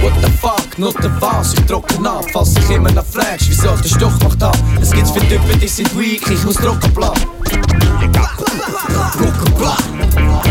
[0.00, 3.76] What the fuck, not the was, ich drucke ab, falls ich immer noch fragst, wieso
[3.76, 4.56] der Stoch macht ab.
[4.80, 6.56] Es gibt's für Typen, die sind weak, ich muss.
[6.56, 7.12] Drucken bla.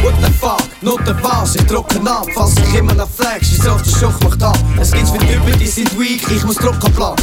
[0.02, 3.76] What the fuck, not the was, ich drucke ab, falls ich immer noch fragst, wieso
[3.76, 4.58] der Stoch macht ab.
[4.80, 7.16] Es gibt's für Typen, die sind weak, ich muss drucken bla.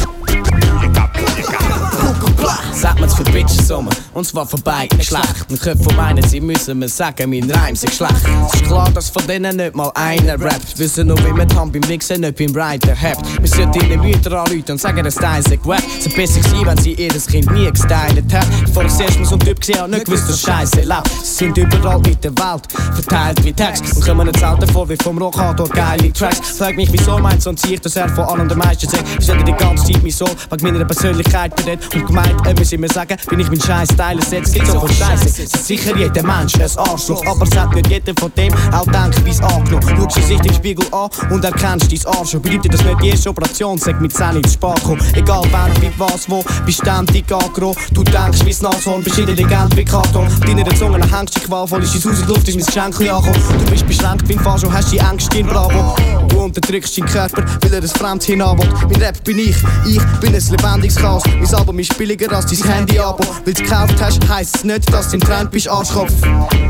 [2.73, 5.45] Sagt man's für Bitches Sommer, und zwar beiden Geschlecht.
[5.49, 8.13] Und Köpfe von meinen, sie müssen mir sagen, mein Reim sind schlecht.
[8.47, 10.77] Es ist klar, dass von denen nicht mal einer rappt.
[10.79, 13.25] Wissen nur, wie man die Hand beim Mixen nicht beim Writer habt.
[13.41, 15.59] Wir sollten ihnen Mütter anrufen und sagen, dass Stein sich.
[15.59, 18.65] Es wäre besser gewesen, wenn sie ihr Kind nie gestylt hätten.
[18.65, 21.09] Bevor ich erst mal so einen Typ gesehen habe, nicht gewusst, dass Scheiße lebt.
[21.23, 23.95] Sie sind überall in der Welt, verteilt wie Text.
[23.95, 26.57] Und kommen nicht selten vor wie vom Rockhator geile Tracks.
[26.57, 29.03] Frag mich, wieso meint so ein Ziel, dass er von allen der meisten sagt.
[29.17, 31.53] Ich stelle die ganze Zeit mein Soul, wegen meiner Persönlichkeit.
[31.59, 31.67] Und
[32.09, 34.53] gemeint, er muss immer sagen, bin ich mein scheiß Teil setzt.
[34.53, 35.43] Gibt's auch Scheiße.
[35.43, 39.23] Es sicher jeder Mensch ein Arschloch, aber es hat nicht jeder von dem auch denkt,
[39.23, 39.87] wie's angenommen.
[39.87, 42.41] Schaust du sich im Spiegel an und erkennst dein Arschloch.
[42.41, 45.01] Bedeutet das nicht die erste Operation, sag mit 10 ins Spar kommen.
[45.13, 47.75] Egal wer, wie, was, wo, bist ständig aggro.
[47.91, 50.27] Du denkst, wie's Nashorn, bist intelligent wie Karton.
[50.45, 53.65] Deine Zunge hängst dich qualvoll, ist ins Haus in die Luft, ist mein Geschenk angekommen.
[53.65, 55.95] Du bist beschränkt beim Fascho, hast die Ängste in Bravo.
[56.27, 58.71] Du unterdrückst deinen Körper, weil er das Fremd hinabholt.
[58.89, 59.55] Mein Rap bin ich,
[59.87, 61.23] ich bin ein lebendiges Chaos.
[61.25, 63.23] Mein Album ist billiger als dein Handy-Abo.
[63.45, 66.13] Weil du gekauft hast, heisst es nicht, dass du im Trend bist, Arschkopf.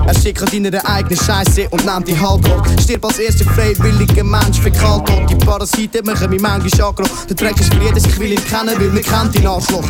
[0.07, 2.67] Er schickt deiner eigenen Scheiße und nimmt die Halbgott.
[2.81, 5.29] Stirb als erster freiwilliger Mensch für Kaltort.
[5.29, 7.05] Die Parasiten machen mich manchmal aggro.
[7.29, 9.87] Der Dreck ist für jeden, ich will ihn kennen, weil man kennt ihn Arschloch.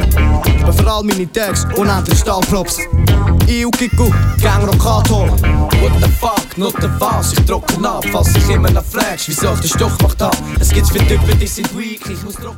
[0.61, 2.77] Aber vor allem meine Tags, unendlich Stahlprops.
[3.47, 5.29] Eu Kiku, Gang Rockator.
[5.79, 9.53] What the fuck, not the was, ich drucke ab, falls ich immer noch fragst, wieso
[9.53, 10.35] ich den Stoch macht ab.
[10.59, 12.57] Es gibt's für Typen, die sind weak, ich muss drucken.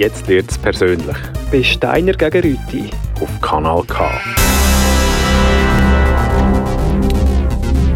[0.00, 1.16] Jetzt wird's persönlich.
[1.52, 2.88] Bei Steiner gegen Rüti
[3.20, 4.10] auf Kanal K.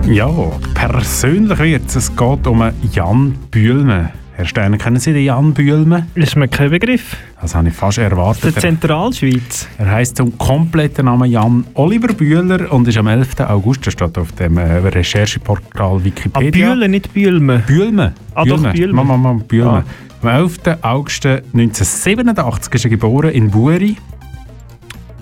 [0.07, 0.31] Ja,
[0.75, 2.15] persönlich wird es.
[2.15, 4.13] geht um Jan Bühlmann.
[4.37, 6.09] Herr Steiner, kennen Sie den Jan Bühlmann?
[6.17, 7.17] Ist mir kein Begriff.
[7.41, 8.57] Das habe ich fast erwartet.
[8.57, 9.69] Der Zentralschweiz.
[9.79, 13.39] Er heisst zum kompletten Namen Jan Oliver Bühler und ist am 11.
[13.41, 16.73] August, das steht auf dem äh, Rechercheportal Ah, Wikipedia.
[16.75, 17.63] Bühlen, nicht Bühlmann.
[17.65, 18.13] Bühlmann.
[18.35, 19.07] Ah, doch, Bühlmann.
[19.07, 19.85] Mama, Mama, Bühlmann.
[20.23, 20.29] Ah.
[20.29, 20.59] Am 11.
[20.83, 23.97] August 1987 ist er geboren in Buri.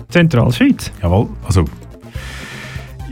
[0.09, 0.91] Zentralschweiz.
[1.03, 1.65] Jawohl, also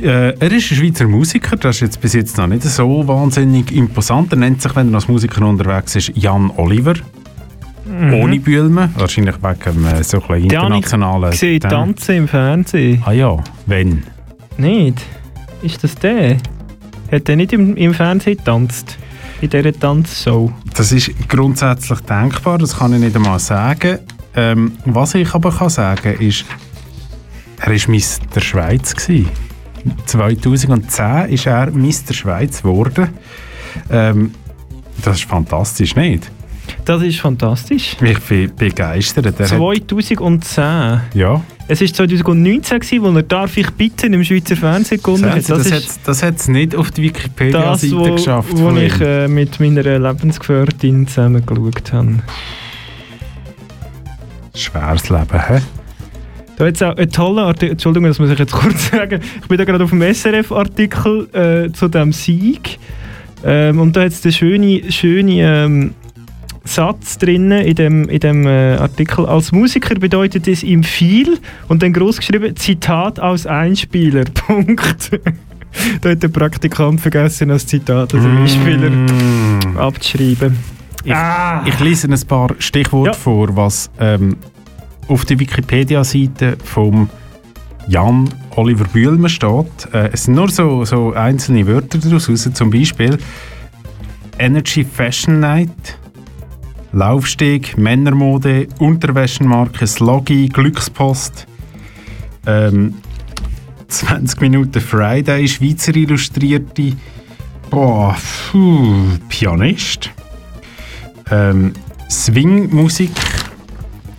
[0.02, 3.72] äh, er ist ein Schweizer Musiker, das ist jetzt bis jetzt noch nicht so wahnsinnig
[3.72, 4.32] imposant.
[4.34, 6.96] Er nennt sich, wenn er als Musiker unterwegs ist, Jan Oliver.
[7.86, 8.14] Mhm.
[8.14, 11.32] Ohne Bühlmann, wahrscheinlich wegen äh, so ein internationalen...
[11.34, 13.04] ich gesehen tanzen im Fernsehen.
[13.06, 14.04] Ah ja, wenn?
[14.58, 15.02] Nicht?
[15.62, 16.38] Ist das der?
[17.12, 18.98] Hat er nicht im, im Fernsehen getanzt?
[19.42, 20.52] In dieser Tanzshow?
[20.76, 24.00] Das ist grundsätzlich denkbar, das kann ich nicht einmal sagen.
[24.36, 26.46] Ähm, was ich aber kann sagen ist,
[27.60, 28.40] er war Mr.
[28.40, 28.96] Schweiz.
[28.96, 29.30] Gewesen.
[30.06, 32.14] 2010 ist er Mr.
[32.14, 33.10] Schweiz geworden.
[33.90, 34.32] Ähm,
[35.04, 36.30] das ist fantastisch, nicht?
[36.86, 37.96] Das ist fantastisch.
[38.02, 39.26] Ich bin begeistert.
[39.26, 41.02] Er hat, 2010.
[41.14, 45.38] ja, Es war 2019, gewesen, wo er «Darf ich bitten» im Schweizer Fernsehen gewonnen hat.
[45.38, 48.50] das, das, hat, das es nicht auf die das, Wikipedia-Seite wo, geschafft.
[48.54, 52.20] wo von ich äh, mit meiner Lebensgefährtin zusammen geschaut habe.
[54.56, 55.62] Schweres Leben, hä?
[56.62, 59.20] Da es auch einen tollen Artikel, Entschuldigung, das muss ich jetzt kurz sagen.
[59.42, 62.78] Ich bin da gerade auf dem SRF-Artikel äh, zu diesem Sieg.
[63.44, 65.96] Ähm, und da hat es den schönen schöne, ähm,
[66.64, 69.26] Satz drin in dem, in dem äh, Artikel.
[69.26, 74.26] Als Musiker bedeutet es ihm viel und dann groß geschrieben Zitat aus Einspieler.
[74.46, 75.20] Punkt.
[76.02, 78.92] da hat der Praktikant vergessen, als Zitat aus Einspieler
[79.78, 80.60] abzuschreiben.
[81.04, 81.16] Ich,
[81.66, 84.38] ich lese ein paar Stichworte vor, was ähm,
[85.12, 87.10] auf der Wikipedia-Seite vom
[87.88, 89.94] Jan Oliver Bühlmer steht.
[89.94, 93.18] Äh, es sind nur so, so einzelne Wörter daraus, raus, zum Beispiel
[94.40, 96.00] Energy Fashion Night,
[96.94, 101.46] Laufsteg, Männermode, Unterwäschenmarke, Sloggy, Glückspost,
[102.48, 102.96] ähm,
[103.90, 106.94] 20 Minuten Friday, Schweizer Illustrierte,
[107.70, 108.16] boah,
[108.50, 110.10] puh, Pianist,
[111.30, 111.74] ähm,
[112.10, 113.12] Swing-Musik,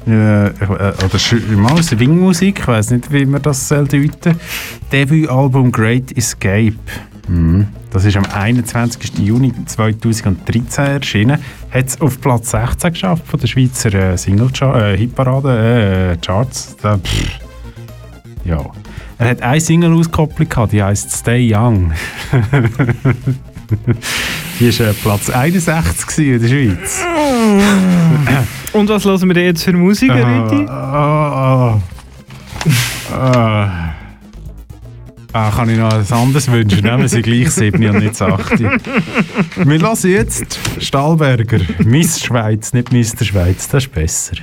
[0.07, 4.37] äh, oder sch- mal Swing-Musik, ich weiß nicht, wie man das soll deuten
[4.91, 6.75] Debütalbum Great Escape.
[7.29, 7.69] Mhm.
[7.91, 9.19] Das ist am 21.
[9.19, 11.39] Juni 2013 erschienen.
[11.71, 16.77] Hat es auf Platz 16 geschafft von der Schweizer äh, Single äh, Hitparade äh, Charts.
[16.83, 16.99] Da,
[18.45, 18.65] ja.
[19.19, 21.93] Er hat eine Single ausgekoppelt, gehabt, die heisst Stay Young.
[24.59, 27.05] die war äh, Platz 61 gewesen in der Schweiz.
[28.73, 30.67] Und was hören wir denn jetzt für Musik, Herr Rüthi?
[30.69, 31.81] Ah, ah,
[33.13, 33.93] ah.
[35.35, 36.85] Ah, kann ich noch etwas anderes wünschen?
[36.85, 38.61] Nehmen Sie gleich 7 und nicht 8.
[38.61, 41.61] Wir lassen jetzt Stahlberger.
[41.79, 43.25] Miss Schweiz, nicht Mr.
[43.25, 44.37] Schweiz, das ist besser.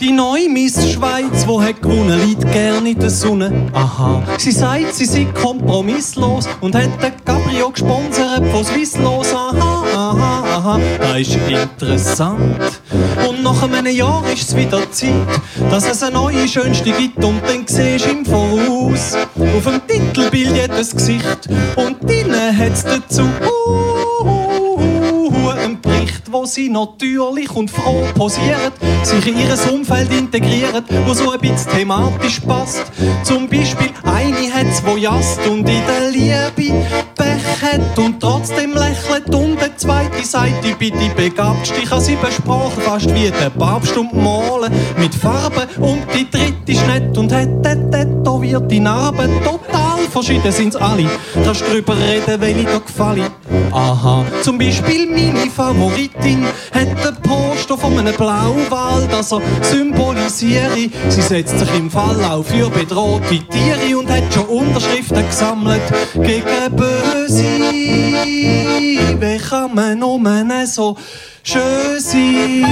[0.00, 3.70] Die neue Miss Schweiz, wo hat gewonnen, liegt gern in der Sonne.
[3.72, 9.32] Aha, sie sagt, sie sei kompromisslos und hat den Cabrio gesponsert von Swisslos.
[9.32, 12.60] Aha, aha, aha, das ist interessant.
[13.26, 15.12] Und nach einem Jahr ist es wieder Zeit,
[15.70, 20.54] dass es eine neue Schönste gibt und dann siehst du im Voraus auf dem Titelbild
[20.54, 24.45] jedes Gesicht und drinnen es dazu uh,
[26.32, 31.70] wo sie natürlich und froh posiert, sich in ihr Umfeld integriert, wo so ein bisschen
[31.72, 32.84] thematisch passt.
[33.22, 36.84] Zum Beispiel eine hat's, wo jast und in der Liebe
[37.62, 42.30] Hat und trotzdem lächelt und der zweite sagt, ich bin die begabtste, ich habe sieben
[42.30, 47.32] Sprachen fast wie der Papst und malen mit Farben und die dritte ist nett und
[47.32, 51.08] hat tätowierte Narben, total verschieden sind's alle.
[51.44, 53.30] Kannst drüber reden, wenn ich dir gefalle.
[53.72, 60.90] Aha, zum Beispiel meine Favoritin hat ein Poster von einem Blauwal, das er symbolisiere.
[61.08, 65.82] Sie setzt sich im Fall auch für bedrohte Tiere und hat schon Unterschriften gesammelt
[66.14, 67.44] gegen Böse.
[69.20, 70.18] Wie kann man nur
[70.66, 70.96] so
[71.42, 72.64] schön sein?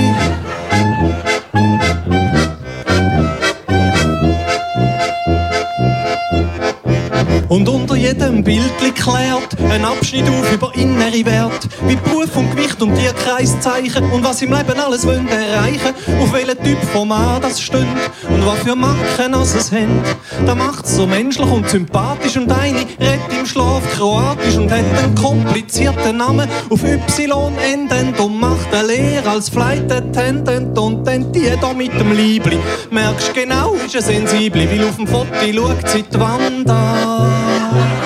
[7.49, 12.81] Und unter jedem Bild klärt ein Abschnitt auf über innere Werte, wie Beruf und Gewicht
[12.83, 17.61] und Tierkreiszeichen und was im Leben alles wollen erreichen, auf welchen Typ von Mann das
[17.61, 20.03] stimmt und was für Marken das es haben.
[20.47, 25.15] Da macht's so menschlich und sympathisch und eine redet im Schlaf kroatisch und hat einen
[25.15, 31.51] komplizierten Namen auf Y endend und macht eine Lehre als Flight Attendant und dann die
[31.61, 32.59] da mit dem Liebli.
[32.91, 37.24] Merkst genau, ist er sensibel, weil auf dem Foto schaut sie die Wand an.
[37.25, 38.04] Wow.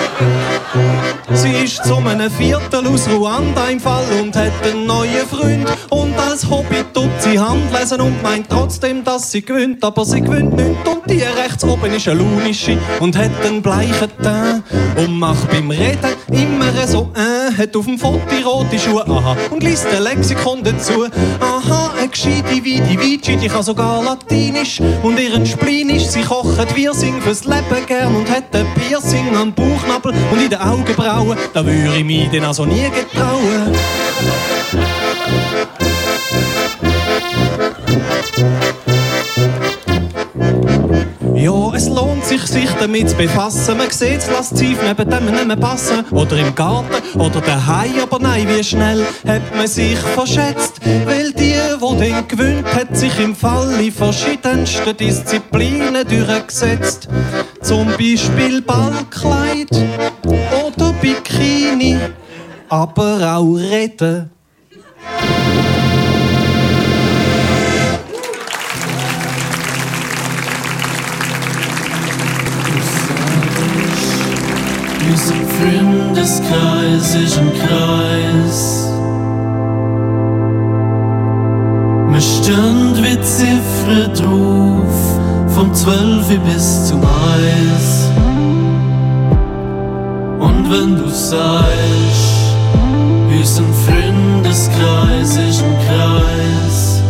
[1.33, 5.67] Sie ist zu einem Viertel aus Ruanda im Fall und hat einen neuen Freund.
[5.89, 9.83] Und als Hobby tut sie Handlesen und meint trotzdem, dass sie gewinnt.
[9.83, 14.09] Aber sie gewinnt nicht und die rechts oben ist eine lunische und hat einen bleichen
[14.21, 14.63] Teint.
[14.95, 19.35] Und macht beim Reden immer so äh, hat auf dem Foto rote Schuhe, aha.
[19.49, 21.05] Und liest ein Lexikon dazu,
[21.39, 24.81] aha, eine gescheite wie die Vici, die kann sogar Latinisch.
[25.03, 29.53] Und ihren Spleen ist, sie kocht Wirsing fürs Leben gern und hat ein Piercing am
[29.53, 31.37] Bauchnabel und in den Augenbrauen.
[31.53, 33.73] Da würde ich mich denn also nie getrauen.
[41.35, 43.77] Ja, es lohnt sich sich damit zu befassen.
[43.77, 46.05] Man sieht das Lasziv neben dem nicht mehr passen.
[46.11, 50.81] Oder im Garten oder daheim, aber nein, wie schnell hat man sich verschätzt.
[51.05, 57.07] Weil die, wo den gewöhnt, hat sich im Fall in verschiedensten Disziplinen durchgesetzt.
[57.61, 59.69] Zum Beispiel Ballkleid
[61.01, 61.97] Bikini,
[62.67, 64.29] aber auch Reden.
[75.09, 78.89] Unser Freundeskreis ist ein Kreis.
[82.11, 88.09] Wir stehen wie Ziffern drauf, vom 12 bis zum Eis.
[90.69, 92.53] Und wenn du sagst,
[93.27, 97.01] unser Freundeskreis ist ein Kreis.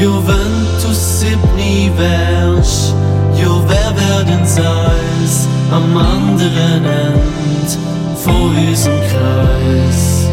[0.00, 2.94] Jo, wenn du siebni wärst,
[3.36, 7.78] jo, wer werden seis am anderen End
[8.16, 10.26] vor unserem Kreis?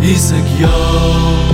[0.00, 1.47] Ich sag ja,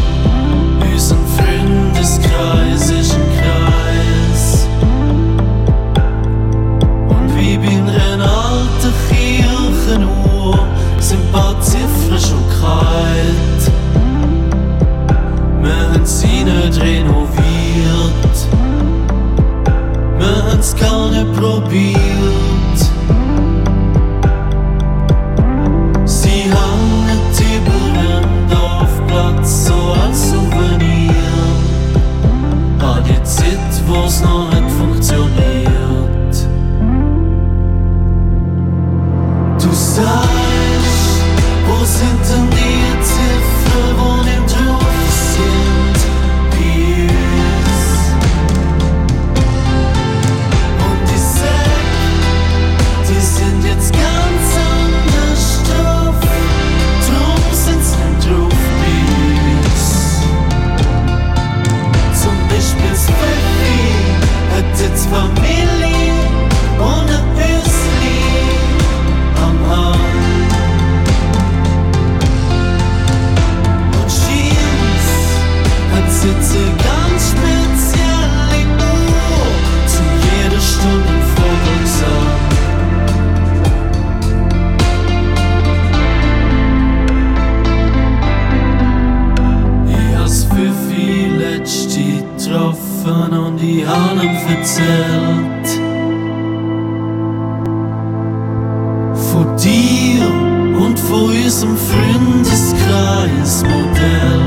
[101.95, 104.43] unserem Freundeskreismodell.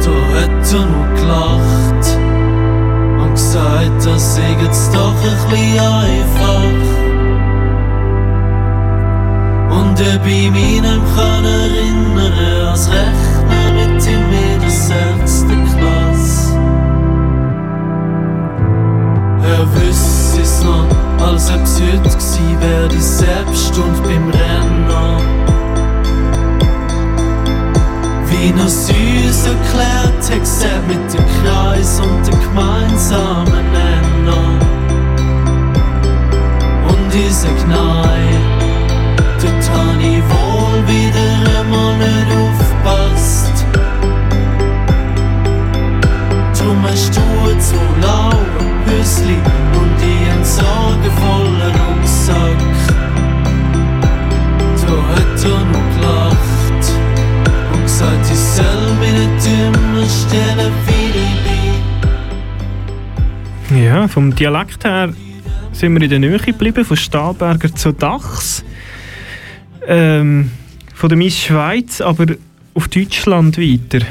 [0.00, 2.06] Da hat er nur gelacht
[3.22, 4.56] und gesagt, das sei
[4.92, 6.84] doch ein bisschen einfach.
[9.70, 12.32] Und er bei meinem kann erinnern,
[12.70, 14.22] als Rechner mit in
[14.60, 16.58] der sechsten Klasse.
[19.42, 20.86] Er wüsste es noch,
[21.26, 24.84] als ob es heute gewesen wäre, die Selbststunde beim Rennen.
[28.28, 34.58] Wie es uns erklärt hat, gesagt mit dem Kreis und dem gemeinsamen Nenner.
[36.88, 38.40] Und ich sag nein,
[39.40, 43.43] dort hab ich wohl wieder einmal nicht aufgepasst.
[46.84, 48.44] Drum hast du jetzt so laue
[48.84, 49.38] Hüsli
[49.72, 52.58] und ich einen sorgenvollen Rucksack.
[54.82, 56.84] Da hat er nur gelacht
[57.72, 61.38] und gesagt, ich soll mich nicht immer stellen, wie ich
[63.70, 63.82] bin.
[63.82, 65.14] Ja, vom Dialekt her
[65.72, 68.62] sind wir in der Nähe geblieben, von Stahlberger zu Dachs.
[69.86, 70.50] Ähm,
[70.92, 72.26] von der Miss Schweiz, aber
[72.74, 74.04] auf Deutschland weiter.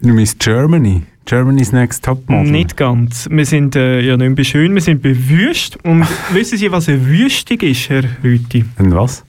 [0.00, 1.02] Du meinst Germany?
[1.26, 2.50] Germany's Next Topmodel?
[2.50, 3.28] Nicht ganz.
[3.30, 5.76] Wir sind äh, ja nicht mehr schön, wir sind bewüscht.
[5.82, 8.64] Und wissen Sie, was eine Wüstung ist, Herr Rüti?
[8.78, 9.24] Ein was?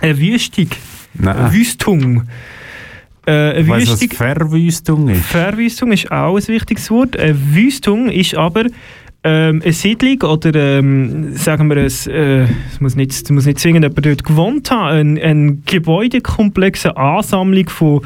[0.00, 0.68] Eine Wüstung.
[1.14, 1.36] Nein.
[1.36, 2.22] Eine Wüstung.
[3.26, 4.16] Äh, eine Ich weiss, was Wüstung.
[4.16, 5.24] Verwüstung ist.
[5.24, 7.18] Verwüstung ist auch ein wichtiges Wort.
[7.18, 8.66] Eine Wüstung ist aber
[9.24, 13.58] ähm, eine Siedlung oder ähm, sagen wir es, äh, es muss nicht, es muss nicht
[13.58, 18.00] zwingend jemand dort gewohnt haben, ein, ein Gebäudekomplex, eine Ansammlung von,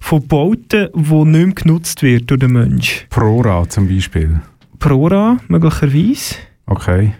[0.00, 3.06] von Bauten, die nicht mehr genutzt wird durch den Mensch.
[3.10, 4.40] Prora zum Beispiel.
[4.78, 6.36] Prora möglicherweise.
[6.66, 7.12] Okay.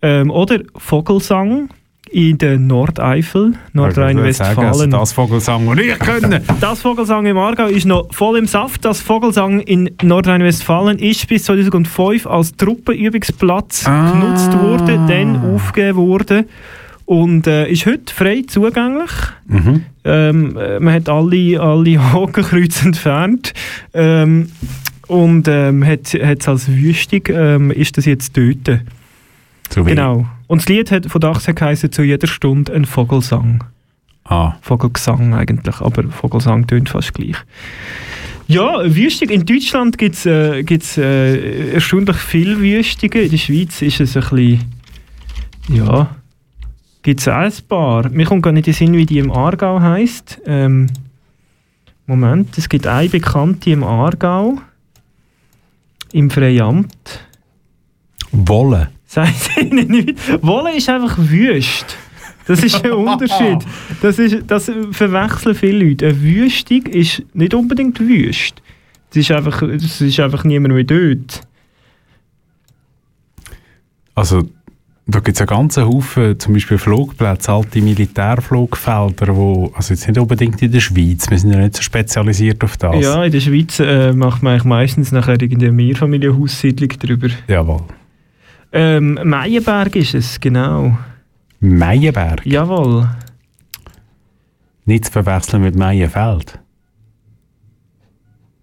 [0.00, 1.68] Ähm, oder Vogelsang
[2.10, 4.90] in der Nordeifel, sagen, also Nordrhein-Westfalen.
[4.90, 6.42] das Vogelsang, und ich können.
[6.60, 8.84] Das Vogelsang im Aargau ist noch voll im Saft.
[8.84, 14.12] Das Vogelsang in Nordrhein-Westfalen ist bis 2005 als Truppenübungsplatz Ah.
[14.12, 16.44] genutzt worden, dann aufgegeben worden
[17.06, 19.10] und äh, ist heute frei zugänglich.
[19.46, 19.82] Mhm.
[20.04, 23.52] Ähm, äh, man hat alle, alle Hakenkreuze entfernt.
[23.92, 24.48] Ähm,
[25.06, 28.80] und ähm, hat es als Wüstung, ähm, ist das jetzt dort.
[29.70, 30.26] So genau.
[30.54, 33.64] Und das Lied hat von Dachs her geheißen, zu jeder Stunde ein Vogelsang.
[34.22, 34.54] Ah.
[34.60, 37.34] Vogelgesang eigentlich, aber Vogelsang tönt fast gleich.
[38.46, 39.30] Ja, Wüstung.
[39.30, 43.24] In Deutschland gibt es äh, gibt's, äh, erstaunlich viele Wüstungen.
[43.24, 44.60] In der Schweiz ist es ein bisschen,
[45.70, 46.14] ja,
[47.02, 48.08] gibt es auch ein paar.
[48.10, 50.40] Mir kommt gar nicht in den Sinn, wie die im Aargau heisst.
[50.46, 50.86] Ähm,
[52.06, 54.60] Moment, es gibt eine bekannte im Aargau,
[56.12, 57.26] im Freiamt.
[58.30, 58.93] Wolle.
[59.14, 60.18] Sagt ihnen nicht.
[60.42, 61.96] Wolle ist einfach Wüst.
[62.48, 63.58] Das ist ein Unterschied.
[64.02, 66.08] Das, ist, das verwechseln viele Leute.
[66.08, 68.60] Eine Wüstung ist nicht unbedingt wüst.
[69.10, 71.42] Es ist einfach, es ist einfach niemand mehr dort.
[74.16, 74.48] Also,
[75.06, 80.18] da gibt es einen ganzen Haufen, zum Beispiel Flugplätze, alte Militärflugfelder, wo, also jetzt nicht
[80.18, 83.00] unbedingt in der Schweiz, wir sind ja nicht so spezialisiert auf das.
[83.00, 87.28] Ja, in der Schweiz äh, macht man eigentlich meistens nachher irgendeine Mehrfamilienhaussiedlung drüber.
[87.46, 87.82] Jawohl.
[88.74, 90.98] Ähm, Meienberg ist es, genau.
[91.60, 92.44] Meienberg?
[92.44, 93.08] Jawohl.
[94.84, 96.58] Nicht zu verwechseln mit Meienfeld.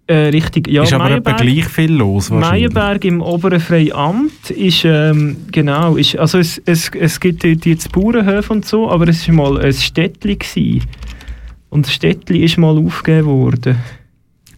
[0.06, 0.82] Äh, richtig, ja.
[0.82, 2.28] ist aber etwa gleich viel los.
[2.28, 7.90] Meienberg im oberen Freiamt ist, ähm, genau, ist, also es, es, es gibt dort jetzt
[7.92, 10.36] Bauernhöfe und so, aber es war mal ein Städtli.
[10.36, 10.86] Gewesen.
[11.70, 13.76] Und das Städtli ist mal aufgegeben worden.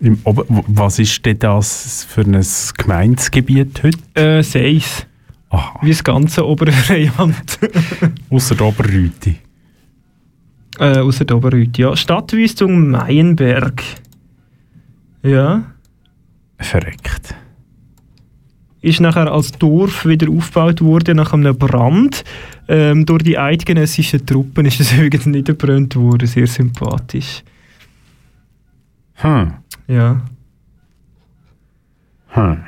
[0.00, 2.44] Im Ober was ist denn das für ein
[2.76, 3.98] Gemeindegebiet heute?
[4.20, 5.06] Äh, Seis.
[5.82, 7.58] Wie das ganze obere Freiamt.
[8.30, 9.36] Ausser der Oberrüti.
[10.78, 11.94] äh, außer der Oberrüti, ja.
[11.96, 13.82] Stadtwüstung Meienberg.
[15.22, 15.64] Ja.
[16.58, 17.34] Verreckt.
[18.80, 22.22] Ist nachher als Dorf wieder aufgebaut worden nach einem Brand.
[22.68, 26.26] Ähm, durch die eidgenössischen Truppen ist es übrigens niederbrannt worden.
[26.28, 27.42] Sehr sympathisch.
[29.14, 29.54] Hm.
[29.86, 30.20] Ja.
[32.28, 32.58] Hm.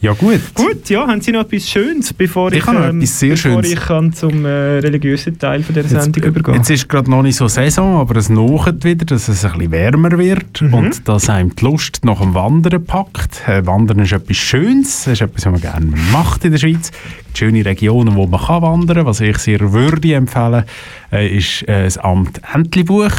[0.00, 0.40] Ja gut.
[0.54, 3.70] Gut, ja, haben Sie noch etwas Schönes, bevor Ich ich, noch ähm, bevor Schönes.
[3.72, 6.56] ich kann zum äh, religiösen Teil von der Sendung übergehe?
[6.56, 9.70] Jetzt ist gerade noch nicht so Saison, aber es nachet wieder, dass es ein bisschen
[9.72, 10.74] wärmer wird Mhm.
[10.74, 13.46] und dass einem die Lust nach dem Wandern packt.
[13.48, 16.90] Äh, Wandern ist etwas Schönes, das ist etwas, was man gerne macht in der Schweiz.
[17.34, 19.06] Schöne Regionen, wo man kann wandern kann.
[19.06, 20.64] Was ich sehr würde empfehlen,
[21.10, 23.10] äh, ist äh, das Amt Entlebuch.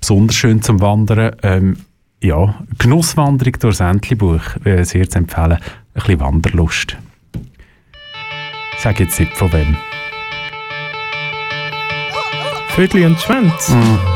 [0.00, 1.34] Besonders schön zum Wandern.
[1.42, 1.76] Ähm,
[2.22, 5.52] ja, Genusswanderung durchs Entlebuch, äh, sehr zu empfehlen.
[5.52, 5.60] Ein
[5.94, 6.96] bisschen Wanderlust.
[8.74, 9.76] Ich sage jetzt nicht von wem.
[12.68, 13.70] Vögel und Schwänz.
[13.70, 14.15] Mhm.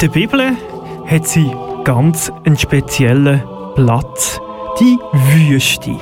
[0.00, 0.56] Der Bibel
[1.06, 1.50] hat sie
[1.84, 3.42] ganz einen speziellen
[3.74, 4.40] Platz.
[4.78, 5.96] Die Wüste.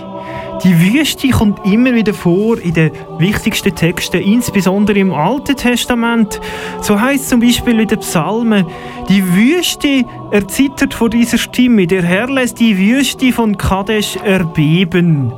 [0.63, 6.41] Die Wüste kommt immer wieder vor in den wichtigsten Texten, insbesondere im Alten Testament.
[6.81, 8.67] So heißt zum Beispiel in den Psalmen:
[9.09, 15.33] Die Wüste erzittert vor dieser Stimme, der Herr lässt die Wüste von Kadesh erbeben.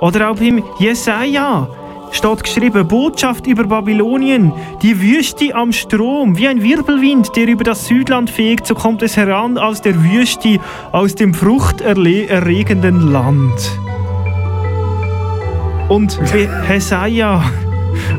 [0.00, 1.68] Oder auch im Jesaja
[2.14, 4.52] steht geschrieben: Botschaft über Babylonien,
[4.82, 9.16] die Wüste am Strom, wie ein Wirbelwind, der über das Südland fegt, so kommt es
[9.16, 10.58] heran aus der Wüste,
[10.92, 13.78] aus dem fruchterregenden Land.
[15.88, 16.18] Und
[16.68, 17.44] Hesaja.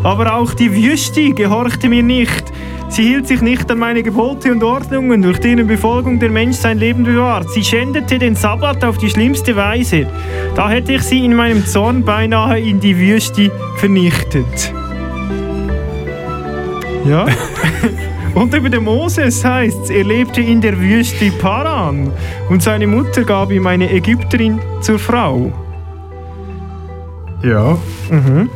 [0.03, 2.51] Aber auch die Wüste gehorchte mir nicht.
[2.89, 6.77] Sie hielt sich nicht an meine Gebote und Ordnungen, durch deren Befolgung der Mensch sein
[6.77, 7.49] Leben bewahrt.
[7.49, 10.07] Sie schändete den Sabbat auf die schlimmste Weise.
[10.55, 14.73] Da hätte ich sie in meinem Zorn beinahe in die Wüste vernichtet.
[17.05, 17.25] Ja.
[18.35, 22.11] Und über den Moses heißt er lebte in der Wüste Paran
[22.49, 25.53] und seine Mutter gab ihm eine Ägypterin zur Frau.
[27.41, 27.77] Ja.
[28.09, 28.49] Mhm.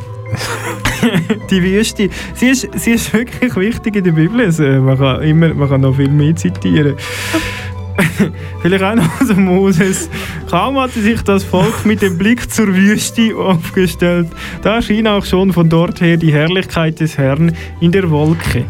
[1.50, 4.40] die Wüste, sie ist, sie ist wirklich wichtig in der Bibel.
[4.40, 6.94] Also, man, kann immer, man kann noch viel mehr zitieren.
[8.62, 10.08] Vielleicht auch noch so Moses.
[10.50, 14.28] Kaum hatte sich das Volk mit dem Blick zur Wüste aufgestellt,
[14.62, 18.64] da schien auch schon von dort her die Herrlichkeit des Herrn in der Wolke.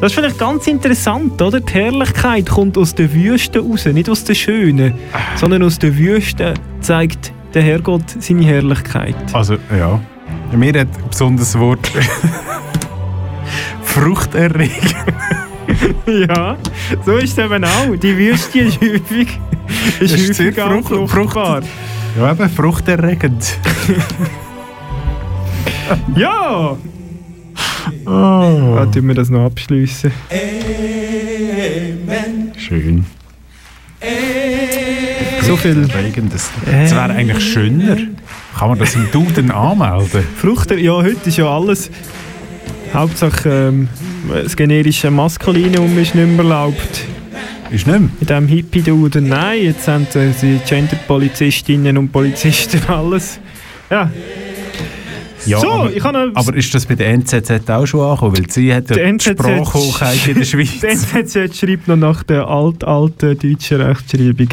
[0.00, 1.60] Das ist vielleicht ganz interessant, oder?
[1.60, 4.94] Die Herrlichkeit kommt aus der Wüste raus, nicht aus der Schönen,
[5.36, 9.14] sondern aus der Wüste zeigt der Herrgott seine Herrlichkeit.
[9.34, 10.00] Also, ja.
[10.52, 11.90] Mir hat besonders das Wort
[13.82, 14.94] Fruchterregend.
[16.06, 16.56] ja,
[17.04, 17.96] so ist es eben auch.
[17.96, 19.38] Die Wüste ist häufig,
[20.00, 21.62] ist ist häufig sehr auch frucht- fruchtbar.
[22.18, 23.56] Ja, eben fruchterregend.
[26.14, 26.76] Ja!
[28.06, 28.74] Oh.
[28.76, 30.12] Dann tun wir das noch abschliessen.
[32.56, 33.04] Schön.
[35.42, 35.88] So viel.
[35.92, 36.50] Regendes.
[36.64, 37.96] Das wäre eigentlich schöner.
[38.60, 40.22] Kann man das im Duden anmelden?
[40.36, 41.90] Fruchter, ja, heute ist ja alles.
[42.92, 43.88] Hauptsache ähm,
[44.28, 47.06] das generische Maskulinum ist nicht mehr erlaubt.
[47.70, 48.10] Ist nicht mehr?
[48.20, 49.30] In diesem Hippie-Duden.
[49.30, 53.40] Nein, jetzt sind äh, die Gender-Polizistinnen und Polizisten alles.
[53.88, 54.10] Ja.
[55.46, 58.36] Ja, so, aber, ich habe aber ist das bei der NZZ auch schon angekommen?
[58.36, 60.80] Weil sie hat ja NZZ Sprachhochheit in der Schweiz.
[60.80, 64.48] Die NZZ schreibt noch nach der alt, alten deutschen Rechtschreibung.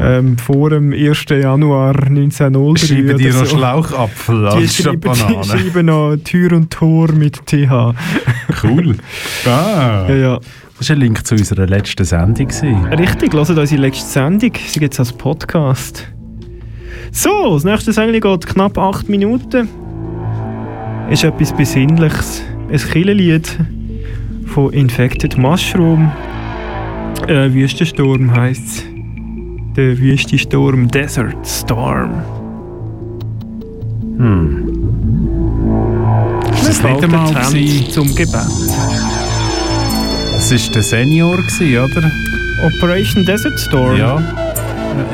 [0.00, 1.24] Ähm, vor dem 1.
[1.30, 2.86] Januar 1903.
[2.86, 3.56] Schreiben die noch so.
[3.56, 5.44] Schlauchapfel anstatt schreiben, die Banane?
[5.44, 7.94] schreiben noch Tür und Tor mit TH.
[8.62, 8.96] Cool.
[9.46, 10.06] Ah.
[10.08, 10.40] Ja, ja.
[10.78, 12.48] Das war ein Link zu unserer letzten Sendung.
[12.86, 14.52] Richtig, hört unsere letzte Sendung.
[14.66, 16.06] Sie gibt es als Podcast.
[17.12, 19.68] So, das nächste Sendung geht knapp 8 Minuten.
[21.10, 22.42] Ist etwas Besinnliches.
[22.70, 23.58] Ein Killenlied
[24.46, 26.12] von Infected Mushroom.
[27.26, 28.84] Äh, Wüstensturm heisst es.
[29.76, 32.12] Der Wüstensturm Desert Storm.
[34.18, 34.68] Hm.
[36.52, 38.34] Ist das nicht Faltet einmal zum Gebet.
[40.32, 42.12] Das war der Senior, oder?
[42.66, 43.96] Operation Desert Storm?
[43.96, 44.22] Ja.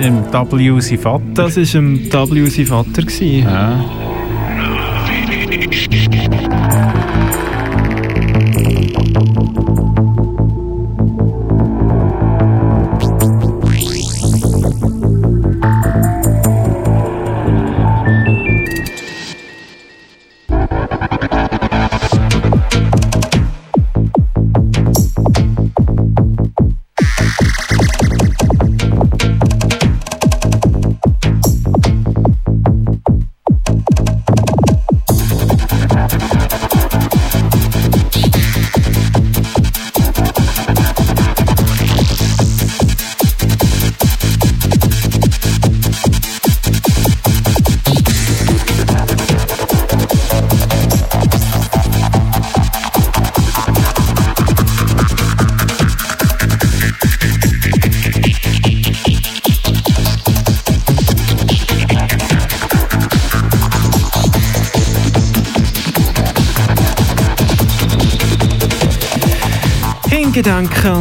[0.00, 0.96] Im W.
[0.98, 1.22] Vater.
[1.34, 2.64] Das war im W.
[2.66, 3.02] Vater.
[3.02, 3.44] gewesen.
[3.44, 3.82] Ja.
[5.90, 6.35] Shh,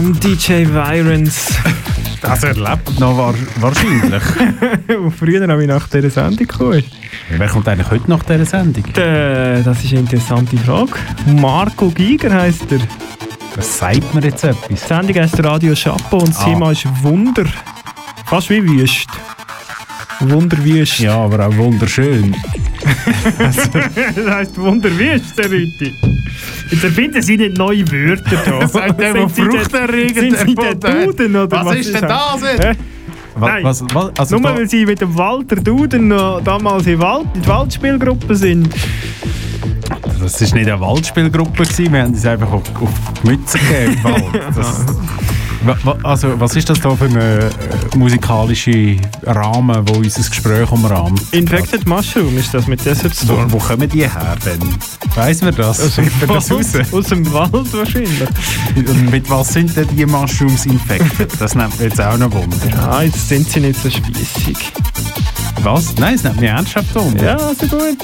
[0.06, 1.48] An DJ Virons.
[2.22, 4.22] Das erlebt noch war, wahrscheinlich.
[5.00, 6.84] Und früher habe ich nach dieser Sendung gekommen.
[7.36, 8.86] Wer kommt eigentlich heute nach dieser Sendung?
[8.98, 10.92] Äh, Das ist eine interessante Frage.
[11.42, 12.82] Marco Giger heisst er.
[13.56, 14.68] Was sagt mir jetzt etwas?
[14.70, 16.46] Die Sendung heisst Radio Chapeau und das Ah.
[16.46, 17.46] Thema ist Wunder.
[18.28, 19.08] Fast wie Wüst.
[20.20, 21.00] Wunderwüst.
[21.00, 22.36] Ja, aber auch wunderschön.
[23.40, 23.58] das
[24.36, 25.96] heisst Wunderwüst, der Rüti.
[26.72, 28.68] Jetzt erfinden Sie nicht neue Wörter da.
[28.68, 32.80] Sagt der, der Sind Sie denn- fruchterregend erfunden oder Was ist denn das jetzt?
[33.38, 33.64] Was, Nein.
[33.66, 37.42] was, was, also Nur weil Sie mit dem Walter Duden noch damals in, Wald, in
[37.42, 38.70] der Waldspielgruppe sind.
[40.22, 42.90] das war nicht eine Waldspielgruppe, wir haben uns einfach auf, auf
[43.24, 44.00] die Mütze gegeben
[45.66, 46.06] Wald.
[46.06, 47.50] Also, was ist das da für ein äh,
[47.96, 51.22] musikalischer Rahmen, wo unser Gespräch umrahmt?
[51.32, 53.52] Infected Mushroom ist das mit Desert Wo, Storm.
[53.52, 54.60] wo kommen die her denn?
[55.16, 55.82] Weiss man das?
[55.82, 56.74] Aus dem, man das raus?
[56.74, 58.30] Wald, aus dem Wald wahrscheinlich.
[58.76, 61.32] Und mit was sind denn die Mushrooms infected?
[61.40, 62.58] Das nimmt mich jetzt auch noch Wunder.
[62.92, 64.58] Ah, jetzt sind sie nicht so spießig.
[65.64, 65.96] Was?
[65.98, 67.24] Nein, es nimmt mich ernsthaft Wunder.
[67.24, 67.98] Ja, also gut.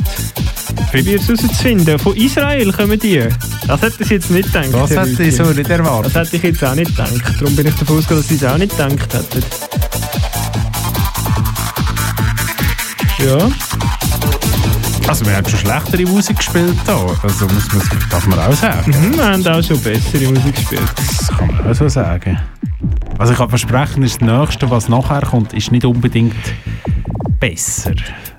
[0.91, 1.99] Probier es herauszufinden.
[1.99, 3.27] Von Israel kommen die.
[3.67, 4.73] Das hätte ich jetzt nicht gedacht.
[4.73, 6.15] Das hätte ich so nicht erwartet.
[6.15, 7.21] Das hätte ich jetzt auch nicht gedacht.
[7.39, 9.43] Darum bin ich davon ausgegangen, dass sie es auch nicht gedacht hätten.
[13.25, 13.49] Ja.
[15.07, 16.97] Also wir haben schon schlechtere Musik gespielt da.
[17.21, 18.91] Also muss man, darf man auch sagen.
[18.91, 20.81] Mhm, wir haben auch schon bessere Musik gespielt.
[20.95, 22.39] Das kann man auch so sagen.
[23.17, 26.35] Also ich kann versprechen, das Nächste, was nachher kommt, ist nicht unbedingt
[27.41, 27.93] besser.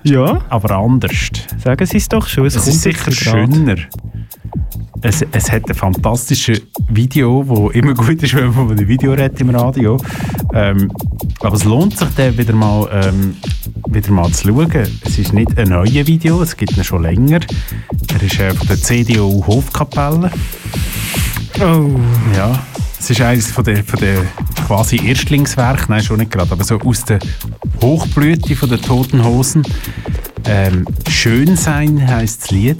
[0.04, 0.40] Ja.
[0.48, 1.30] Aber anders.
[1.62, 2.46] Sagen Sie es doch schon.
[2.46, 3.76] Es, Es ist sicher schöner.
[5.02, 9.12] Es, es hat ein fantastisches Video, wo immer gut ist, wenn man von einem Video
[9.12, 9.98] redet im Radio.
[10.54, 10.90] Ähm,
[11.40, 13.36] aber es lohnt sich dann wieder mal, ähm,
[13.88, 14.70] wieder mal zu schauen.
[15.04, 17.40] Es ist nicht ein neues Video, es gibt ihn schon länger.
[18.12, 20.30] Er ist äh, von der CDU Hofkapelle.
[21.60, 21.90] Oh.
[22.36, 22.64] Ja.
[23.02, 24.24] Es ist eines von der, von der
[24.64, 27.18] quasi Erstlingswerk, nein, schon nicht gerade, aber so aus der
[27.82, 29.64] Hochblüte von der Toten Hosen.
[30.44, 32.78] Ähm, Schön sein heißt das Lied.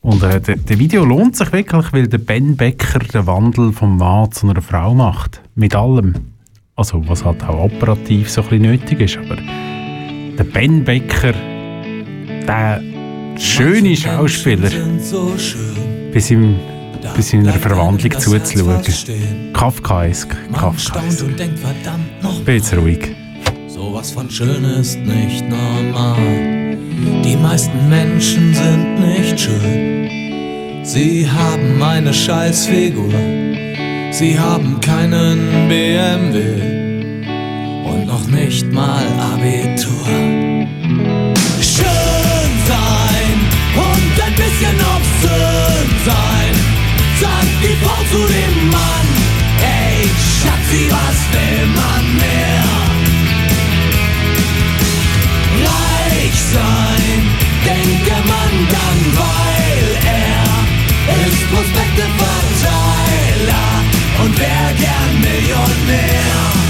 [0.00, 3.98] Und äh, der, der Video lohnt sich wirklich, weil der Ben Becker den Wandel vom
[3.98, 5.42] Mann zu einer Frau macht.
[5.54, 6.14] Mit allem.
[6.74, 9.18] Also, was halt auch operativ so ein bisschen nötig ist.
[9.18, 11.34] Aber der Ben Becker,
[12.46, 12.80] der
[13.36, 14.70] schöne Schauspieler,
[16.14, 16.56] bis ihm
[17.16, 19.52] bis in einer Verwandlung zuzuschauen.
[19.52, 23.14] Kafkaesk, noch Bin jetzt ruhig.
[23.68, 26.76] Sowas von schön ist nicht normal.
[27.24, 30.84] Die meisten Menschen sind nicht schön.
[30.84, 33.10] Sie haben eine Scheißfigur.
[34.10, 36.38] Sie haben keinen BMW
[37.84, 40.06] und noch nicht mal Abitur.
[41.60, 43.36] Schön sein
[43.74, 46.63] und ein bisschen obszön sein.
[47.20, 49.08] Sagt die Frau zu dem Mann.
[49.60, 50.08] Ey,
[50.40, 52.64] Schatzi, was will man mehr?
[56.24, 57.20] reich sein,
[57.64, 60.44] denkt der Mann dann, weil er
[61.26, 63.84] ist Prospekteverteiler
[64.24, 66.63] und wär gern Millionär.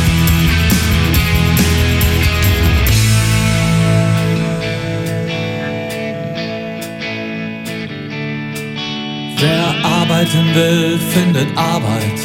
[10.15, 12.21] Arbeiten will, findet Arbeit.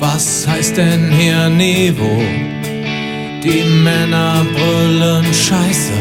[0.00, 2.22] Was heißt denn hier Niveau?
[3.44, 5.92] Die Männer brüllen Scheiße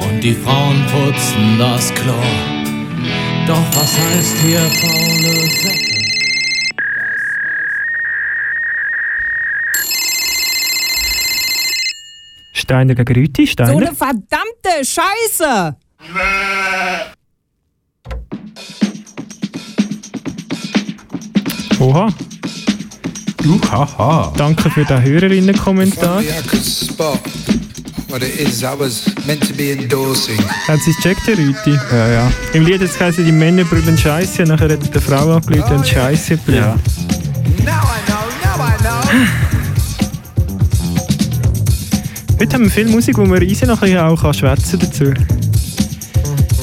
[0.00, 2.12] und die Frauen putzen das Klo.
[3.46, 5.96] Doch was heißt hier faule Säcke?
[12.52, 13.46] Steiner gegen Rüti.
[13.46, 13.76] So Steiner.
[13.76, 15.76] eine verdammte Scheiße!
[21.86, 22.08] Oha.
[23.70, 24.32] Haha.
[24.36, 26.20] Danke für den Hörerinnenkommentar.
[26.20, 26.52] It
[28.40, 30.40] is I was meant to be endorsing.
[30.66, 31.78] Haben Sie es gecheckt, Herr Rüti?
[31.92, 32.32] Ja, ja.
[32.54, 36.38] Im Lied jetzt heisst die Männer brüllen Scheiße, nachher hat die Frau angelötet und Scheiße
[36.38, 36.60] brüllen.
[36.60, 36.76] Ja.
[42.40, 45.14] Heute haben wir viel Musik, wo man easy nachher auch kann schwätzen dazu.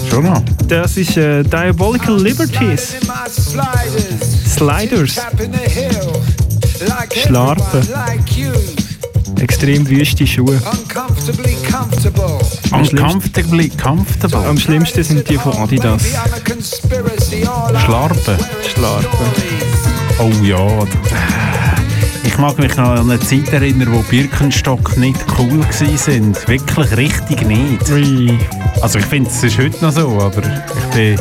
[0.10, 0.44] Schon noch.
[0.68, 2.96] Das ist äh, Diabolical Liberties.
[4.54, 5.20] Sliders.
[7.26, 7.88] Schlarpen.
[9.40, 10.62] Extrem wüste Schuhe.
[12.72, 14.46] Uncomfortably comfortable.
[14.48, 16.04] Am schlimmsten sind die von Adidas.
[17.84, 18.38] Schlarpen.
[18.74, 19.28] Schlarpen.
[20.20, 20.86] Oh ja.
[22.24, 26.36] Ich mag mich noch an eine Zeit erinnern, wo Birkenstock nicht cool waren.
[26.48, 28.40] Wirklich richtig nicht.
[28.82, 31.20] Also ich finde, es ist heute noch so, aber ich bin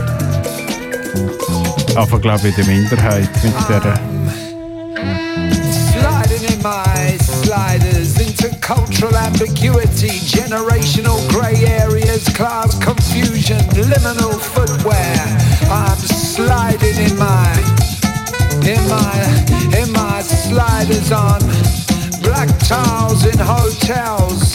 [1.96, 3.98] aber glaube ich in der Minderheit mit der äh,
[5.92, 8.12] sliding in my sliders.
[8.62, 15.16] cultural ambiguity, generational grey areas, class confusion, liminal footwear.
[15.68, 17.52] I'm sliding in my,
[18.64, 19.12] in my,
[19.76, 21.40] in my sliders on
[22.22, 24.54] black tiles in hotels,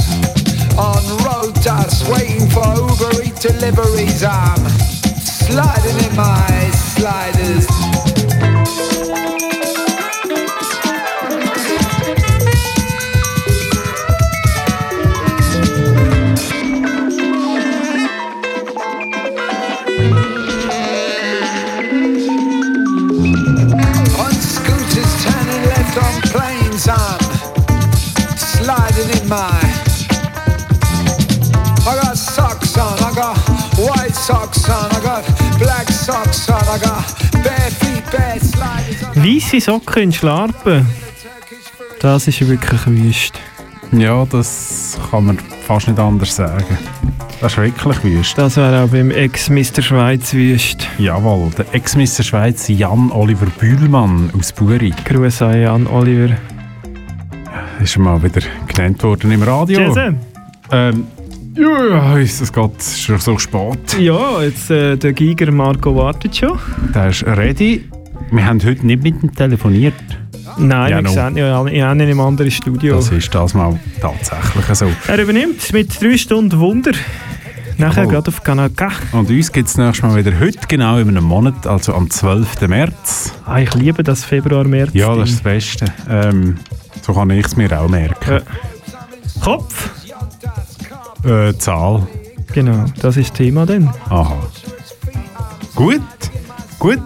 [0.78, 4.24] on road dust, waiting for Uber Eats deliveries.
[4.24, 5.07] I'm
[5.52, 8.07] sliding in my sliders.
[39.16, 40.86] Weisse Socken in Schlarpen.
[41.99, 43.34] Das ist wirklich wüst.
[43.91, 46.78] Ja, das kann man fast nicht anders sagen.
[47.41, 48.38] Das ist wirklich wüst.
[48.38, 49.82] Das wäre auch beim Ex-Mr.
[49.82, 50.88] Schweiz wüst.
[50.97, 52.24] Jawohl, der Ex-Mr.
[52.24, 54.93] Schweiz Jan Oliver Bühlmann aus Buri.
[55.03, 56.38] Grüße an Jan Oliver.
[57.82, 59.82] Ist mal wieder genannt worden im Radio.
[59.82, 60.16] Jesse.
[60.72, 61.08] Ähm,
[61.60, 63.97] ja, es geht es ist schon so spät.
[63.99, 66.60] Ja, jetzt äh, der Giger Marco wartet schon.
[66.93, 67.89] Der ist ready.
[68.32, 69.93] Wir haben heute nicht mit ihm telefoniert.
[70.58, 72.95] Nein, Ja, wir sehen ja alle- ja, in einem anderen Studio.
[72.95, 74.88] Das ist das mal tatsächlich so.
[75.08, 76.91] Er übernimmt mit 3 Stunden Wunder.
[77.78, 78.14] Nachher Jawohl.
[78.16, 78.89] gerade auf Kanal K.
[79.12, 82.68] Und uns gibt es nächstes Mal wieder heute, genau in einem Monat, also am 12.
[82.68, 83.34] März.
[83.45, 84.89] Ah, ich liebe das Februar-März.
[84.93, 85.86] Ja, das ist das Beste.
[86.10, 86.55] Ähm,
[87.03, 88.32] so kann ich es mir auch merken.
[88.32, 88.39] Ja.
[89.43, 89.91] Kopf.
[91.28, 92.08] Äh, Zahl.
[92.54, 93.90] Genau, das ist das Thema dann.
[94.10, 94.38] Aha.
[95.76, 96.02] Gut,
[96.80, 97.02] gut,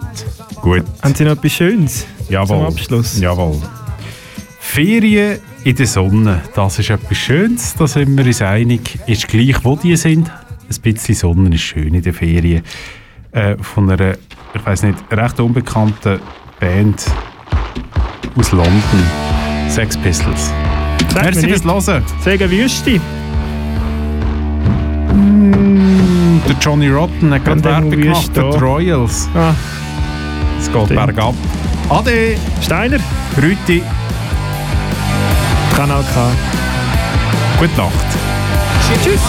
[0.60, 0.84] gut.
[1.02, 2.46] Haben Sie noch etwas Schönes Jawohl.
[2.46, 3.20] zum Abschluss?
[3.20, 3.60] Jawohl.
[4.60, 8.98] Ferien in der Sonne, das ist etwas Schönes, da sind wir uns einig.
[9.06, 10.30] Ist gleich, wo die sind.
[10.30, 12.62] Ein bisschen Sonne ist schön in den Ferien.
[13.32, 14.14] Äh, von einer,
[14.54, 16.20] ich weiß nicht, recht unbekannten
[16.60, 17.04] Band
[18.36, 19.02] aus London.
[19.68, 20.52] Sex Pistols.
[21.14, 22.04] Merci fürs Hören.
[22.22, 23.00] Sagen Wüste.
[26.48, 28.56] Der Johnny Rotten hat gerade Und Werbung gemacht für die.
[28.58, 29.28] Royals.
[29.34, 29.54] Ah,
[30.58, 30.94] Es geht Stimmt.
[31.06, 31.34] bergab.
[31.88, 32.36] Ade!
[32.60, 32.98] Steiner.
[33.40, 33.82] Rüti.
[35.76, 36.30] Kanal K.
[37.58, 37.92] Gute Nacht.
[39.02, 39.20] Tschüss.